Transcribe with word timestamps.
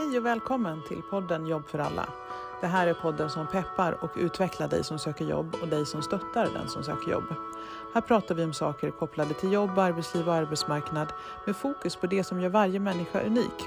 Hej 0.00 0.18
och 0.18 0.26
välkommen 0.26 0.82
till 0.88 1.02
podden 1.10 1.46
Jobb 1.46 1.68
för 1.68 1.78
alla. 1.78 2.08
Det 2.60 2.66
här 2.66 2.86
är 2.86 2.94
podden 2.94 3.30
som 3.30 3.46
peppar 3.46 4.04
och 4.04 4.10
utvecklar 4.16 4.68
dig 4.68 4.84
som 4.84 4.98
söker 4.98 5.24
jobb 5.24 5.56
och 5.62 5.68
dig 5.68 5.86
som 5.86 6.02
stöttar 6.02 6.48
den 6.54 6.68
som 6.68 6.84
söker 6.84 7.10
jobb. 7.10 7.24
Här 7.94 8.00
pratar 8.00 8.34
vi 8.34 8.44
om 8.44 8.52
saker 8.52 8.90
kopplade 8.90 9.34
till 9.34 9.52
jobb, 9.52 9.78
arbetsliv 9.78 10.28
och 10.28 10.34
arbetsmarknad 10.34 11.12
med 11.46 11.56
fokus 11.56 11.96
på 11.96 12.06
det 12.06 12.24
som 12.24 12.40
gör 12.40 12.48
varje 12.48 12.80
människa 12.80 13.20
unik. 13.20 13.64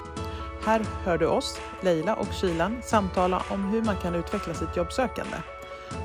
Här 0.63 0.85
hör 1.05 1.17
du 1.17 1.25
oss, 1.25 1.59
Leila 1.81 2.15
och 2.15 2.33
Kylan, 2.33 2.81
samtala 2.83 3.43
om 3.49 3.63
hur 3.63 3.83
man 3.83 3.95
kan 3.95 4.15
utveckla 4.15 4.53
sitt 4.53 4.77
jobbsökande. 4.77 5.37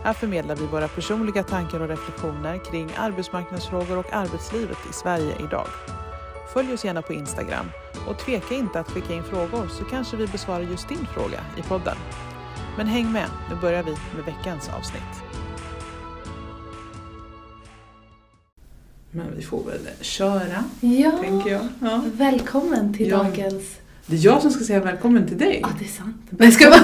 Här 0.03 0.13
förmedlar 0.13 0.57
vi 0.57 0.67
våra 0.67 0.89
personliga 0.89 1.43
tankar 1.43 1.81
och 1.81 1.89
reflektioner 1.89 2.59
kring 2.59 2.91
arbetsmarknadsfrågor 2.97 3.99
och 3.99 4.13
arbetslivet 4.13 4.79
i 4.91 4.93
Sverige 4.93 5.35
idag. 5.41 5.67
Följ 6.53 6.73
oss 6.73 6.85
gärna 6.85 7.03
på 7.03 7.13
Instagram 7.13 7.67
och 8.09 8.19
tveka 8.19 8.55
inte 8.55 8.81
att 8.81 8.91
skicka 8.91 9.15
in 9.15 9.23
frågor 9.25 9.69
så 9.79 9.85
kanske 9.85 10.17
vi 10.17 10.27
besvarar 10.27 10.61
just 10.61 10.89
din 10.89 11.07
fråga 11.15 11.41
i 11.59 11.63
podden. 11.63 11.97
Men 12.77 12.87
häng 12.87 13.13
med, 13.13 13.27
nu 13.51 13.57
börjar 13.61 13.83
vi 13.83 13.91
med 13.91 14.25
veckans 14.27 14.69
avsnitt. 14.79 15.03
Men 19.11 19.37
vi 19.37 19.43
får 19.43 19.65
väl 19.65 19.89
köra, 20.01 20.65
Ja, 20.81 21.11
tänker 21.23 21.51
jag. 21.51 21.69
Ja. 21.83 22.03
välkommen 22.13 22.95
till 22.95 23.09
Ja. 23.09 23.17
dagens... 23.17 23.65
Det 24.07 24.17
är 24.17 24.25
jag 24.25 24.43
som 24.43 24.51
ska 24.51 24.65
säga 24.65 24.81
välkommen 24.81 25.27
till 25.29 25.39
dig. 25.39 25.59
Ja, 25.63 25.69
det 25.79 25.85
är 25.85 25.89
sant. 25.89 26.17
Nej, 26.31 26.53
ska 26.53 26.71
vara. 26.71 26.81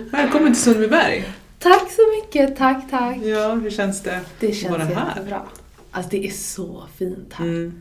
Välkommen 0.10 0.52
till 0.54 0.62
Sundbyberg. 0.62 1.24
Tack 1.58 1.90
så 1.90 2.02
mycket, 2.16 2.56
tack, 2.58 2.90
tack. 2.90 3.16
Ja, 3.16 3.54
hur 3.54 3.70
känns 3.70 4.02
det? 4.02 4.20
Det 4.40 4.52
känns 4.52 4.70
vara 4.72 4.84
här. 4.84 5.08
jättebra. 5.08 5.42
Alltså 5.90 6.10
det 6.10 6.26
är 6.26 6.30
så 6.30 6.84
fint 6.98 7.32
här. 7.32 7.44
Mm. 7.44 7.80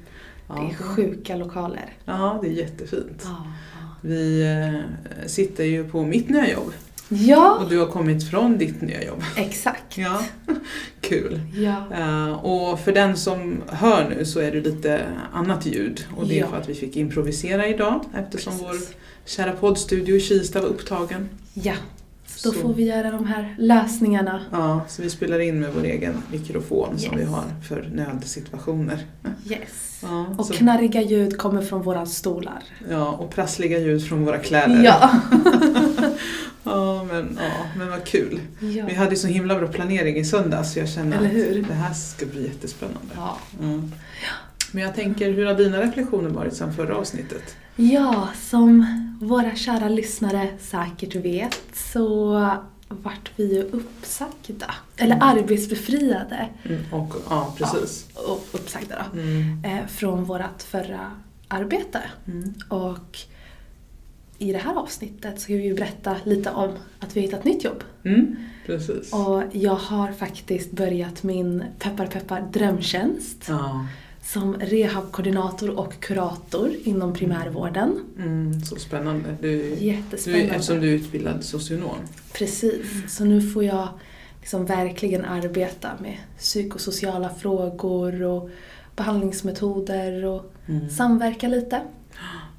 Det 0.49 0.55
är 0.55 0.73
sjuka 0.75 1.35
lokaler. 1.35 1.93
ja, 2.05 2.39
det 2.41 2.47
är 2.47 2.51
jättefint. 2.51 3.27
Vi 4.01 4.41
eh, 4.41 5.27
sitter 5.27 5.63
ju 5.63 5.89
på 5.89 6.03
mitt 6.03 6.29
nya 6.29 6.51
jobb 6.51 6.73
Ja, 7.09 7.57
och 7.63 7.69
du 7.69 7.79
har 7.79 7.85
kommit 7.87 8.29
från 8.29 8.57
ditt 8.57 8.81
nya 8.81 9.03
jobb. 9.03 9.23
exakt. 9.35 9.97
Ja, 9.97 10.21
kul. 11.01 11.41
Ja. 11.55 11.83
Eh, 11.97 12.31
och 12.45 12.79
för 12.79 12.91
den 12.91 13.17
som 13.17 13.61
hör 13.67 14.09
nu 14.09 14.25
så 14.25 14.39
är 14.39 14.51
det 14.51 14.61
lite 14.61 15.01
annat 15.33 15.65
ljud 15.65 16.05
och 16.17 16.27
det 16.27 16.35
är 16.35 16.39
Ja. 16.39 16.47
för 16.47 16.57
att 16.57 16.69
vi 16.69 16.73
fick 16.73 16.97
improvisera 16.97 17.67
idag 17.67 18.01
eftersom 18.15 18.57
vår 18.57 18.69
Precis. 18.71 18.93
kära 19.25 19.51
poddstudio 19.51 20.15
i 20.15 20.19
Kista 20.19 20.61
var 20.61 20.67
upptagen. 20.69 21.29
Ja, 21.53 21.73
då 22.43 22.51
Så. 22.51 22.59
får 22.59 22.73
vi 22.73 22.83
göra 22.83 23.11
de 23.11 23.25
här 23.25 23.55
lösningarna. 23.59 24.41
Ja, 24.51 24.81
så 24.87 25.01
vi 25.01 25.09
spelar 25.09 25.39
in 25.39 25.59
med 25.59 25.69
vår 25.75 25.83
egen 25.83 26.13
mikrofon 26.31 26.99
som 26.99 27.13
Yes. 27.13 27.21
vi 27.27 27.31
har 27.31 27.43
för 27.67 27.89
nödsituationer. 27.93 29.05
Yes. 29.49 29.99
Ja, 30.01 30.25
Och 30.37 30.45
så, 30.45 30.53
knarriga 30.53 31.01
ljud 31.01 31.37
kommer 31.37 31.61
från 31.61 31.81
våra 31.81 32.05
stolar. 32.05 32.63
ja, 32.89 33.07
och 33.11 33.29
prassliga 33.31 33.79
ljud 33.79 34.05
från 34.07 34.25
våra 34.25 34.37
kläder. 34.37 34.83
Ja. 34.83 35.09
Ja, 36.63 37.03
men, 37.03 37.37
ja, 37.41 37.65
men 37.77 37.89
vad 37.89 38.03
kul. 38.05 38.39
ja. 38.59 38.85
Vi 38.87 38.93
hade 38.93 39.09
ju 39.09 39.15
så 39.15 39.27
himla 39.27 39.55
bra 39.59 39.67
planering 39.67 40.15
i 40.15 40.25
söndags 40.25 40.73
så 40.73 40.79
jag 40.79 40.89
känner 40.89 41.17
att 41.17 41.67
det 41.67 41.73
här 41.73 41.93
ska 41.93 42.25
bli 42.25 42.43
jättespännande. 42.43 43.13
Ja. 43.15 43.37
Mm. 43.61 43.91
Men 44.71 44.83
jag 44.83 44.95
tänker, 44.95 45.31
hur 45.31 45.45
har 45.45 45.53
dina 45.53 45.81
reflektioner 45.81 46.29
varit 46.29 46.53
sedan 46.53 46.73
förra 46.73 46.95
avsnittet? 46.95 47.55
Ja, 47.81 48.29
som 48.41 48.85
våra 49.21 49.55
kära 49.55 49.89
lyssnare 49.89 50.49
säkert 50.59 51.15
vet 51.15 51.59
så 51.73 52.33
vart 52.89 53.31
vi 53.35 53.55
ju 53.55 53.63
uppsagda. 53.63 54.75
Eller 54.97 55.15
Mm. 55.15 55.27
arbetsbefriade. 55.27 56.49
Och, 56.91 57.15
ja, 57.29 57.55
precis. 57.57 58.07
Och 58.27 58.47
uppsagda 58.51 59.05
då. 59.13 59.19
Mm. 59.19 59.63
Eh, 59.65 59.87
från 59.87 60.23
vårt 60.23 60.61
förra 60.61 61.11
arbete. 61.47 62.01
Mm. 62.27 62.53
Och 62.69 63.17
i 64.37 64.51
det 64.53 64.57
här 64.59 64.75
avsnittet 64.75 65.39
ska 65.41 65.53
vi 65.53 65.63
ju 65.63 65.75
berätta 65.75 66.15
lite 66.23 66.51
om 66.51 66.71
att 66.99 67.15
vi 67.17 67.19
har 67.21 67.27
hittat 67.27 67.43
nytt 67.45 67.63
jobb. 67.63 67.83
Mm. 68.05 68.35
Precis. 68.65 69.13
Och 69.13 69.43
jag 69.51 69.75
har 69.75 70.11
faktiskt 70.11 70.71
börjat 70.71 71.23
min 71.23 71.63
peppar 71.79 72.05
peppar 72.07 72.41
drömtjänst 72.53 73.45
Ja. 73.47 73.85
Som 74.33 74.55
rehabkoordinator 74.59 75.79
och 75.79 75.93
kurator 75.99 76.71
inom 76.83 77.13
primärvården. 77.13 77.99
Mm. 78.17 78.61
Så 78.61 78.75
spännande. 78.75 79.35
Du, 79.41 79.47
du, 79.75 79.85
Jättespännande. 79.85 80.45
eftersom 80.45 80.79
du 80.79 80.89
är 80.89 80.93
utbildad 80.95 81.43
socionom. 81.43 81.95
Precis, 82.33 83.15
så 83.17 83.25
nu 83.25 83.41
får 83.41 83.63
jag 83.63 83.87
liksom 84.39 84.65
verkligen 84.65 85.25
arbeta 85.25 85.89
med 86.01 86.17
psykosociala 86.37 87.29
frågor 87.29 88.23
och 88.23 88.49
behandlingsmetoder 88.95 90.25
och 90.25 90.53
Mm. 90.67 90.89
samverka 90.89 91.47
lite. 91.47 91.81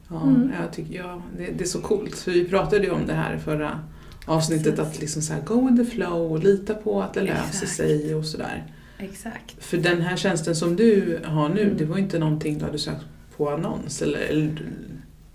Ja, 0.08 0.22
Mm. 0.22 0.52
jag 0.62 0.72
tycker, 0.72 0.94
ja, 0.94 1.22
det, 1.38 1.47
det 1.58 1.64
är 1.64 1.69
så 1.69 1.81
coolt. 1.81 2.28
Vi 2.28 2.44
pratade 2.48 2.84
ju 2.84 2.91
om 2.91 3.06
det 3.06 3.12
här 3.12 3.38
förra 3.38 3.81
avsnittet, 4.26 4.76
Precis. 4.76 4.94
att 4.94 5.00
liksom 5.00 5.22
så 5.22 5.32
här, 5.32 5.41
go 5.42 5.69
with 5.70 5.76
the 5.84 5.97
flow 5.97 6.32
och 6.32 6.38
lita 6.38 6.75
på 6.75 7.02
att 7.02 7.14
det 7.14 7.20
löser 7.20 7.42
Exakt. 7.48 7.72
sig 7.76 8.14
och 8.14 8.25
sådär. 8.25 8.64
Exakt. 9.03 9.65
För 9.65 9.77
den 9.77 10.00
här 10.00 10.16
tjänsten 10.16 10.56
som 10.56 10.77
du 10.77 11.21
har 11.25 11.49
nu, 11.49 11.62
Mm. 11.62 11.77
det 11.77 11.84
var 11.84 11.97
ju 11.97 12.03
inte 12.03 12.19
någonting 12.19 12.59
du 12.59 12.65
hade 12.65 12.78
sökt 12.78 13.05
på 13.37 13.50
annons 13.50 14.03
eller, 14.03 14.19
eller 14.19 14.59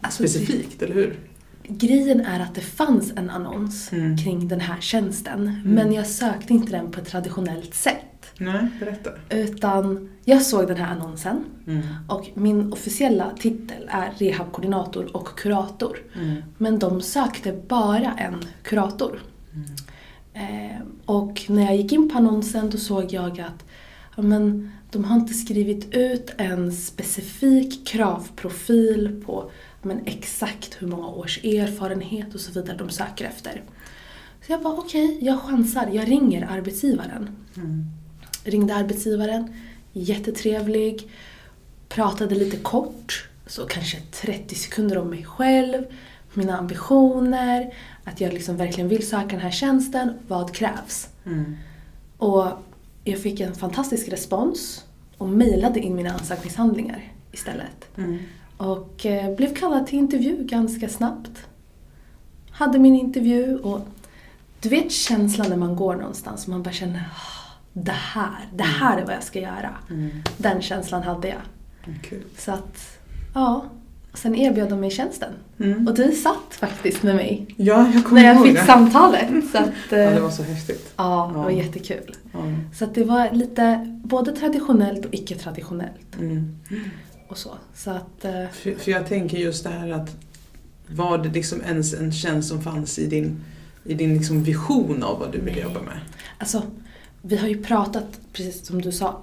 Alltså, 0.01 0.23
specifikt, 0.23 0.81
eller 0.81 0.93
hur? 0.95 1.15
Grejen 1.67 2.21
är 2.21 2.39
att 2.39 2.55
det 2.55 2.61
fanns 2.61 3.11
en 3.15 3.29
annons 3.29 3.91
Mm. 3.91 4.17
kring 4.17 4.47
den 4.47 4.59
här 4.59 4.81
tjänsten, 4.81 5.61
men 5.65 5.93
jag 5.93 6.07
sökte 6.07 6.53
inte 6.53 6.71
den 6.71 6.91
på 6.91 6.99
ett 7.01 7.07
traditionellt 7.07 7.73
sätt. 7.73 8.01
Nej, 8.37 8.67
berätta. 8.79 9.09
Utan 9.29 10.09
jag 10.25 10.41
såg 10.41 10.67
den 10.67 10.77
här 10.77 10.91
annonsen 10.95 11.43
Mm. 11.67 11.81
och 12.07 12.29
min 12.33 12.73
officiella 12.73 13.31
titel 13.39 13.87
är 13.87 14.11
rehabkoordinator 14.17 15.15
och 15.17 15.27
kurator. 15.39 15.97
Mm. 16.15 16.41
Men 16.57 16.79
de 16.79 17.01
sökte 17.01 17.61
bara 17.67 18.13
en 18.17 18.35
kurator. 18.63 19.19
Eh, 20.35 20.81
och 21.05 21.45
när 21.47 21.63
jag 21.63 21.75
gick 21.75 21.91
in 21.91 22.09
på 22.09 22.17
annonsen 22.17 22.69
då 22.69 22.77
såg 22.77 23.13
jag 23.13 23.39
att 23.39 23.65
ja, 24.15 24.23
men, 24.23 24.71
de 24.91 25.03
har 25.03 25.15
inte 25.15 25.33
skrivit 25.33 25.93
ut 25.93 26.33
en 26.37 26.71
specifik 26.71 27.87
kravprofil 27.87 29.23
på 29.25 29.51
men, 29.81 30.01
exakt 30.05 30.81
hur 30.81 30.87
många 30.87 31.07
års 31.07 31.43
erfarenhet 31.43 32.33
och 32.33 32.39
så 32.39 32.51
vidare 32.51 32.77
de 32.77 32.89
söker 32.89 33.25
efter. 33.25 33.61
Så 34.45 34.51
jag 34.51 34.61
bara 34.61 34.73
okej, 34.73 35.17
jag 35.21 35.41
chansar. 35.41 35.89
Jag 35.93 36.11
ringer 36.11 36.47
arbetsgivaren. 36.51 37.29
Mm. 37.57 37.85
Ringde 38.43 38.75
arbetsgivaren, 38.75 39.53
jättetrevlig, 39.93 41.09
pratade 41.89 42.35
lite 42.35 42.57
kort, 42.57 43.29
så 43.47 43.65
kanske 43.65 43.97
30 44.11 44.55
sekunder 44.55 44.97
om 44.97 45.09
mig 45.09 45.23
själv, 45.23 45.83
mina 46.33 46.57
ambitioner, 46.57 47.73
att 48.05 48.21
jag 48.21 48.33
liksom 48.33 48.57
verkligen 48.57 48.87
vill 48.89 49.07
söka 49.07 49.27
den 49.27 49.39
här 49.39 49.51
tjänsten, 49.51 50.13
vad 50.27 50.53
krävs? 50.53 51.09
Mm. 51.25 51.57
Och 52.17 52.45
jag 53.03 53.19
fick 53.19 53.39
en 53.39 53.55
fantastisk 53.55 54.07
respons 54.09 54.85
och 55.17 55.29
mejlade 55.29 55.79
in 55.79 55.95
mina 55.95 56.11
ansökningshandlingar 56.13 57.03
istället. 57.31 57.97
Mm. 57.97 58.17
Och 58.57 59.05
eh, 59.05 59.35
blev 59.35 59.55
kallad 59.55 59.87
till 59.87 59.99
intervju 59.99 60.37
ganska 60.43 60.89
snabbt. 60.89 61.31
Hade 62.51 62.79
min 62.79 62.95
intervju 62.95 63.57
och 63.57 63.79
du 64.61 64.69
vet 64.69 64.91
känslan 64.91 65.49
när 65.49 65.57
man 65.57 65.75
går 65.75 65.95
någonstans 65.95 66.43
och 66.43 66.49
man 66.49 66.63
bara 66.63 66.71
känner 66.73 66.99
"Ah, 66.99 67.51
det 67.73 67.91
här, 67.91 68.47
det 68.53 68.63
här 68.63 68.97
är 68.97 69.05
vad 69.05 69.15
jag 69.15 69.23
ska 69.23 69.39
göra. 69.39 69.75
Mm. 69.89 70.09
Den 70.37 70.61
känslan 70.61 71.03
hade 71.03 71.27
jag. 71.27 71.41
Kul. 72.03 72.23
Så 72.37 72.51
att, 72.51 72.99
ja. 73.33 73.65
Sen 74.17 74.35
erbjöd 74.35 74.69
de 74.69 74.79
mig 74.79 74.91
tjänsten. 74.91 75.33
Mm. 75.59 75.87
Och 75.87 75.95
du 75.95 76.11
satt 76.11 76.53
faktiskt 76.53 77.03
med 77.03 77.15
mig 77.15 77.45
Ja, 77.57 77.91
jag 77.93 78.03
kommer 78.05 78.21
när 78.21 78.27
jag 78.27 78.35
ihåg 78.37 78.45
fick 78.47 78.55
det. 78.55 78.65
samtalet. 78.65 79.27
Så 79.51 79.57
att, 79.57 79.69
Ja, 79.91 79.97
eh, 79.97 80.13
det 80.15 80.19
var 80.21 80.29
så 80.29 80.43
häftigt. 80.43 80.93
ja, 80.97 81.29
det 81.33 81.39
var 81.39 81.49
Ja. 81.51 81.57
jättekul. 81.57 82.15
Ja. 82.33 82.39
Så 82.77 82.85
det 82.85 83.03
var 83.03 83.29
lite 83.31 83.97
både 84.03 84.31
traditionellt 84.31 85.05
och 85.05 85.13
icke-traditionellt. 85.13 86.15
Mm. 86.19 86.55
Och 87.27 87.37
så. 87.37 87.49
så 87.75 87.89
att, 87.91 88.25
eh, 88.25 88.31
För, 88.51 88.71
för 88.79 88.91
jag 88.91 89.07
tänker 89.07 89.37
just 89.37 89.63
det 89.63 89.69
här 89.69 89.89
att 89.91 90.15
var 90.87 91.17
det 91.17 91.29
liksom 91.29 91.61
ens 91.61 91.93
en 91.93 92.11
tjänst 92.11 92.49
som 92.49 92.61
fanns 92.61 92.99
i 92.99 93.07
din, 93.07 93.43
i 93.83 93.93
din 93.93 94.13
liksom 94.13 94.43
vision 94.43 95.03
av 95.03 95.19
vad 95.19 95.31
du 95.31 95.41
ville 95.41 95.61
jobba 95.61 95.81
med? 95.81 95.99
Alltså, 96.37 96.61
vi 97.21 97.37
har 97.37 97.47
ju 97.47 97.63
pratat, 97.63 98.19
precis 98.33 98.65
som 98.67 98.81
du 98.81 98.91
sa, 98.91 99.21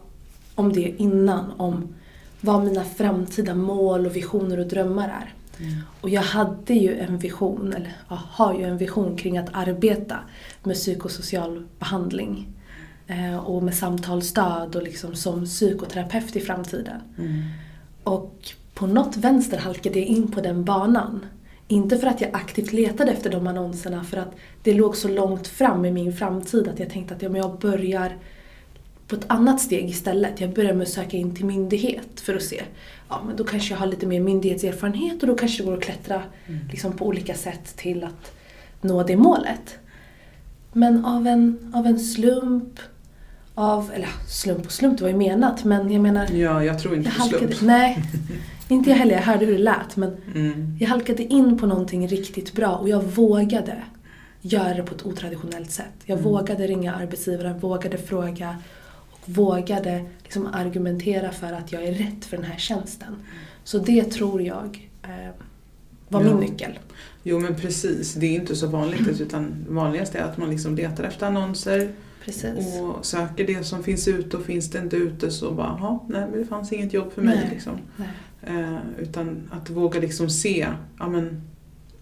om 0.55 0.73
det 0.73 0.95
innan. 1.03 1.51
Om 1.57 1.95
vad 2.43 2.65
mina 2.65 2.85
framtida 2.85 3.55
mål 3.55 4.07
och 4.07 4.17
visioner 4.17 4.59
och 4.59 4.67
drömmar 4.67 5.09
är. 5.09 5.35
Och 6.01 6.11
jag 6.11 6.23
hade 6.23 6.75
ju 6.75 6.99
en 6.99 7.19
vision, 7.19 7.73
eller 7.73 7.93
jag 8.09 8.17
har 8.17 8.55
ju 8.55 8.65
en 8.65 8.79
vision 8.79 9.17
kring 9.17 9.39
att 9.39 9.49
arbeta 9.53 10.19
med 10.63 10.77
psykosocial 10.77 11.67
behandling. 11.79 12.49
Eh, 13.07 13.37
och 13.37 13.63
med 13.63 13.75
samtalsstöd 13.75 14.77
och 14.77 14.83
liksom 14.83 15.15
som 15.15 15.45
psykoterapeut 15.45 16.37
i 16.37 16.41
framtiden. 16.41 17.01
Mm. 17.19 17.43
Och 18.05 18.53
på 18.75 18.87
något 18.87 19.17
vänster 19.17 19.59
halkade 19.59 19.99
jag 19.99 20.09
in 20.09 20.31
på 20.31 20.41
den 20.41 20.65
banan. 20.65 21.27
Inte 21.69 21.99
för 21.99 22.07
att 22.07 22.21
jag 22.21 22.31
aktivt 22.33 22.73
letade 22.73 23.13
efter 23.13 23.31
de 23.31 23.47
annonserna, 23.47 24.05
för 24.05 24.17
att 24.17 24.35
det 24.63 24.75
låg 24.75 24.97
så 24.97 25.09
långt 25.09 25.49
fram 25.49 25.85
i 25.85 25.91
min 25.91 26.13
framtid 26.13 26.69
att 26.69 26.79
jag 26.79 26.91
tänkte 26.91 27.15
att 27.15 27.23
ja, 27.23 27.29
men 27.29 27.41
jag 27.41 27.59
börjar 27.59 28.17
på 29.09 29.15
ett 29.17 29.25
annat 29.27 29.61
steg 29.61 29.91
istället. 29.91 30.41
Jag 30.41 30.51
började 30.53 30.75
med 30.75 30.83
att 30.83 30.89
söka 30.93 31.17
in 31.17 31.35
till 31.35 31.45
myndighet 31.45 32.21
för 32.21 32.35
att 32.35 32.43
se. 32.43 32.63
Ja, 33.09 33.23
men 33.27 33.37
då 33.37 33.45
kanske 33.45 33.75
jag 33.75 33.79
har 33.79 33.87
lite 33.87 34.07
mer 34.07 34.21
myndighetserfarenhet 34.21 35.21
och 35.23 35.27
då 35.29 35.35
kanske 35.35 35.63
det 35.63 35.67
går 35.67 35.77
att 35.77 35.83
klättra 35.85 36.23
Mm. 36.47 36.61
liksom, 36.71 36.93
på 36.93 37.07
olika 37.07 37.35
sätt 37.35 37.77
till 37.77 38.05
att 38.05 38.33
nå 38.81 39.03
det 39.03 39.17
målet. 39.17 39.77
Men 40.73 41.05
av 41.05 41.27
en, 41.27 41.73
av 41.75 41.87
en 41.87 41.99
slump, 41.99 42.81
av, 43.55 43.91
eller 43.95 44.09
slump 44.29 44.67
och 44.67 44.73
slump, 44.73 44.99
det 44.99 45.05
var 45.05 45.11
ju 45.11 45.17
menat, 45.17 45.65
men 45.65 45.93
jag 45.93 46.03
menar 46.03 46.31
Ja, 46.33 46.65
jag 46.65 46.79
tror 46.79 46.97
inte 46.97 47.11
jag 47.19 47.31
på 47.31 47.39
slump. 47.39 47.61
nej, 47.63 48.03
inte 48.69 48.91
jag 48.91 48.97
heller. 48.97 49.15
Jag 49.15 49.23
hörde 49.23 49.45
hur 49.47 49.53
det 49.53 49.59
lät. 49.63 49.97
Men 49.97 50.17
Mm. 50.35 50.77
jag 50.81 50.89
halkade 50.89 51.23
in 51.23 51.59
på 51.59 51.67
någonting 51.67 52.09
riktigt 52.09 52.53
bra 52.53 52.71
och 52.77 52.89
jag 52.89 53.03
vågade 53.03 53.83
göra 54.41 54.75
det 54.75 54.83
på 54.83 54.95
ett 54.95 55.07
otraditionellt 55.07 55.71
sätt. 55.71 55.95
Jag 56.05 56.19
Mm. 56.19 56.31
vågade 56.31 56.67
ringa 56.67 56.95
arbetsgivaren, 56.95 57.59
vågade 57.59 57.99
fråga 57.99 58.57
vågade 59.25 60.05
liksom 60.23 60.47
argumentera 60.47 61.31
för 61.33 61.53
att 61.53 61.73
jag 61.73 61.83
är 61.85 61.93
rätt 61.93 62.25
för 62.25 62.37
den 62.37 62.47
här 62.47 62.59
tjänsten. 62.59 63.17
Så 63.65 63.79
det 63.79 64.05
tror 64.05 64.43
jag 64.43 64.91
eh, 65.03 65.31
var 66.09 66.23
Ja. 66.25 66.29
min 66.29 66.37
nyckel. 66.37 66.79
Jo 67.23 67.39
men 67.41 67.55
precis, 67.55 68.15
det 68.15 68.27
är 68.27 68.35
inte 68.41 68.57
så 68.57 68.67
vanligt 68.67 69.09
utan 69.21 69.65
det 69.69 69.73
vanligaste 69.75 70.19
är 70.19 70.23
att 70.25 70.39
man 70.39 70.51
liksom 70.51 70.75
letar 70.77 71.05
efter 71.05 71.27
annonser 71.27 71.93
Precis. 72.25 72.81
och 72.81 73.07
söker 73.07 73.47
det 73.47 73.65
som 73.65 73.83
finns 73.83 74.09
ute 74.09 74.37
och 74.37 74.45
finns 74.45 74.71
det 74.71 74.79
inte 74.79 74.97
ute 74.97 75.31
så 75.31 75.51
bara, 75.53 75.77
"Jaha, 75.81 75.99
nej 76.09 76.27
men 76.31 76.41
det 76.41 76.47
fanns 76.47 76.73
inget 76.73 76.93
jobb 76.93 77.13
för 77.13 77.23
mig. 77.23 77.37
Nej. 77.37 77.49
Liksom. 77.53 77.73
Nej, 77.97 78.09
Eh, 78.47 78.79
utan 78.99 79.51
att 79.51 79.71
våga 79.71 80.01
liksom 80.01 80.31
se, 80.31 80.67
ja, 80.99 81.09
men, 81.09 81.43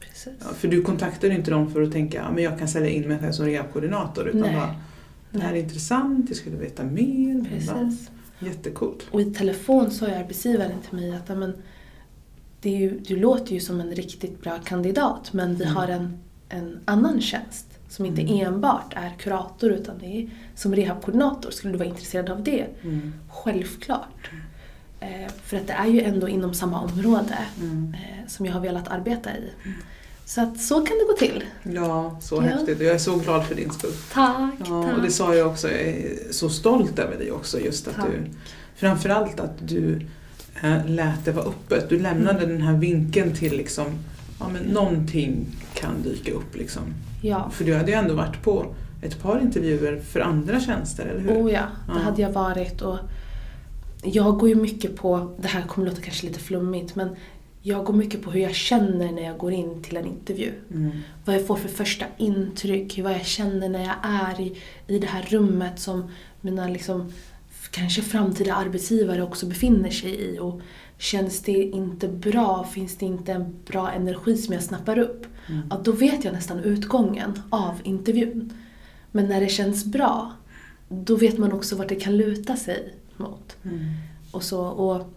precis. 0.00 0.32
ja, 0.40 0.46
för 0.54 0.68
du 0.68 0.82
kontaktar 0.82 1.30
inte 1.30 1.50
dem 1.50 1.70
för 1.72 1.82
att 1.82 1.92
tänka, 1.92 2.18
ja, 2.18 2.32
men 2.34 2.44
jag 2.44 2.58
kan 2.58 2.68
sälja 2.68 2.88
in 2.90 3.08
mig 3.08 3.18
själv 3.18 3.32
som 3.32 3.46
rehabkoordinator 3.46 4.28
utan 4.28 4.40
Nej. 4.40 4.54
bara, 4.54 4.74
det 5.30 5.40
här 5.40 5.52
är 5.52 5.56
intressant, 5.58 6.24
jag 6.28 6.36
skulle 6.36 6.56
veta 6.56 6.84
mer. 6.84 7.44
Precis. 7.50 8.10
jättecoolt. 8.38 9.06
Och 9.10 9.20
i 9.20 9.24
telefon 9.24 9.90
sa 9.90 10.08
ju 10.08 10.14
arbetsgivaren 10.14 10.72
till 10.88 10.98
mig 10.98 11.12
att 11.16 11.28
"Ja, 11.28 11.34
men, 11.34 11.54
det 12.60 12.70
är 12.70 12.78
ju, 12.78 12.98
du 12.98 13.16
låter 13.16 13.52
ju 13.54 13.60
som 13.60 13.80
en 13.80 13.94
riktigt 13.94 14.42
bra 14.42 14.58
kandidat 14.64 15.32
men 15.32 15.56
vi 15.56 15.64
Mm. 15.64 15.76
har 15.76 15.88
en, 15.88 16.18
en 16.48 16.78
annan 16.84 17.20
tjänst 17.20 17.66
som 17.88 18.06
inte 18.06 18.22
Mm. 18.22 18.46
enbart 18.46 18.92
är 18.96 19.10
kurator 19.18 19.72
utan 19.72 19.98
det 19.98 20.06
är 20.06 20.30
som 20.54 20.74
rehabkoordinator. 20.74 21.50
Skulle 21.50 21.72
du 21.72 21.78
vara 21.78 21.88
intresserad 21.88 22.30
av 22.30 22.42
det? 22.44 22.66
Mm. 22.82 23.12
Självklart. 23.30 24.30
Eh, 25.00 25.28
för 25.42 25.56
att 25.56 25.66
det 25.66 25.72
är 25.72 25.86
ju 25.86 26.00
ändå 26.02 26.28
inom 26.28 26.54
samma 26.54 26.80
område 26.80 27.38
Mm. 27.60 27.94
eh, 27.94 28.26
som 28.28 28.46
jag 28.46 28.52
har 28.52 28.60
velat 28.60 28.88
arbeta 28.88 29.30
i. 29.36 29.50
Så 30.34 30.40
att 30.40 30.60
så 30.60 30.74
kan 30.80 30.96
det 30.98 31.04
gå 31.04 31.12
till. 31.18 31.44
Ja, 31.62 32.18
så 32.20 32.34
Ja. 32.36 32.40
häftigt 32.40 32.80
jag 32.80 32.94
är 32.94 32.98
så 32.98 33.16
glad 33.16 33.44
för 33.46 33.54
din 33.54 33.70
skull. 33.70 33.92
Tack, 34.12 34.52
Ja, 34.58 34.82
tack. 34.84 34.96
och 34.96 35.02
det 35.02 35.10
sa 35.10 35.34
jag 35.34 35.46
också, 35.46 35.68
jag 35.70 35.80
är 35.80 36.16
så 36.32 36.48
stolt 36.48 36.98
över 36.98 37.16
dig 37.18 37.32
också. 37.32 37.60
Just 37.60 37.88
att 37.88 37.94
Tack. 37.94 38.06
du, 38.06 38.30
framförallt 38.76 39.40
att 39.40 39.68
du 39.68 40.00
äh, 40.62 40.86
lät 40.86 41.24
det 41.24 41.32
vara 41.32 41.44
öppet. 41.46 41.88
Du 41.88 41.98
lämnade 41.98 42.38
Mm. 42.38 42.50
den 42.50 42.62
här 42.62 42.76
vinkeln 42.76 43.34
till 43.34 43.56
liksom, 43.56 43.86
ja 44.40 44.48
men 44.52 44.62
någonting 44.62 45.46
kan 45.74 46.02
dyka 46.02 46.32
upp 46.32 46.56
liksom. 46.56 46.82
Ja. 47.22 47.50
För 47.52 47.64
du 47.64 47.74
hade 47.76 47.90
ju 47.90 47.96
ändå 47.98 48.14
varit 48.14 48.42
på 48.42 48.74
ett 49.02 49.22
par 49.22 49.40
intervjuer 49.40 50.00
för 50.00 50.20
andra 50.20 50.60
tjänster, 50.60 51.06
eller 51.06 51.20
hur? 51.20 51.42
Oh 51.42 51.52
ja, 51.52 51.62
det 51.86 51.92
Ja. 51.92 51.98
hade 51.98 52.22
jag 52.22 52.30
varit. 52.32 52.82
Och 52.82 52.98
jag 54.02 54.38
går 54.38 54.48
ju 54.48 54.54
mycket 54.54 54.96
på, 54.96 55.36
det 55.38 55.48
här 55.48 55.62
kommer 55.62 55.88
låta 55.88 56.00
kanske 56.02 56.26
lite 56.26 56.40
flummigt, 56.40 56.94
men 56.94 57.08
jag 57.62 57.84
går 57.84 57.94
mycket 57.94 58.22
på 58.22 58.30
hur 58.30 58.40
jag 58.40 58.54
känner 58.54 59.12
när 59.12 59.22
jag 59.22 59.38
går 59.38 59.52
in 59.52 59.82
till 59.82 59.96
en 59.96 60.06
intervju. 60.06 60.52
Mm. 60.70 60.90
Vad 61.24 61.36
jag 61.36 61.46
får 61.46 61.56
för 61.56 61.68
första 61.68 62.04
intryck, 62.16 62.98
vad 62.98 63.12
jag 63.12 63.26
känner 63.26 63.68
när 63.68 63.84
jag 63.84 63.96
är 64.02 64.40
i, 64.40 64.56
i 64.86 64.98
det 64.98 65.06
här 65.06 65.22
rummet 65.22 65.80
som 65.80 66.10
mina 66.40 66.68
liksom, 66.68 67.12
kanske 67.70 68.02
framtida 68.02 68.54
arbetsgivare 68.54 69.22
också 69.22 69.46
befinner 69.46 69.90
sig 69.90 70.10
i. 70.14 70.38
Och 70.38 70.60
känns 70.98 71.42
det 71.42 71.62
inte 71.62 72.08
bra, 72.08 72.64
finns 72.64 72.96
det 72.96 73.06
inte 73.06 73.32
en 73.32 73.56
bra 73.66 73.90
energi 73.90 74.36
som 74.36 74.54
jag 74.54 74.62
snappar 74.62 74.98
upp, 74.98 75.26
Mm. 75.50 75.62
ja, 75.70 75.80
då 75.84 75.92
vet 75.92 76.24
jag 76.24 76.34
nästan 76.34 76.58
utgången 76.58 77.42
av 77.50 77.74
intervjun. 77.84 78.52
Men 79.12 79.26
när 79.26 79.40
det 79.40 79.48
känns 79.48 79.84
bra, 79.84 80.32
då 80.88 81.16
vet 81.16 81.38
man 81.38 81.52
också 81.52 81.76
vart 81.76 81.88
det 81.88 81.94
kan 81.94 82.16
luta 82.16 82.56
sig 82.56 82.94
mot. 83.16 83.56
Mm. 83.64 83.84
Och, 84.30 84.42
så, 84.42 84.60
och 84.66 85.14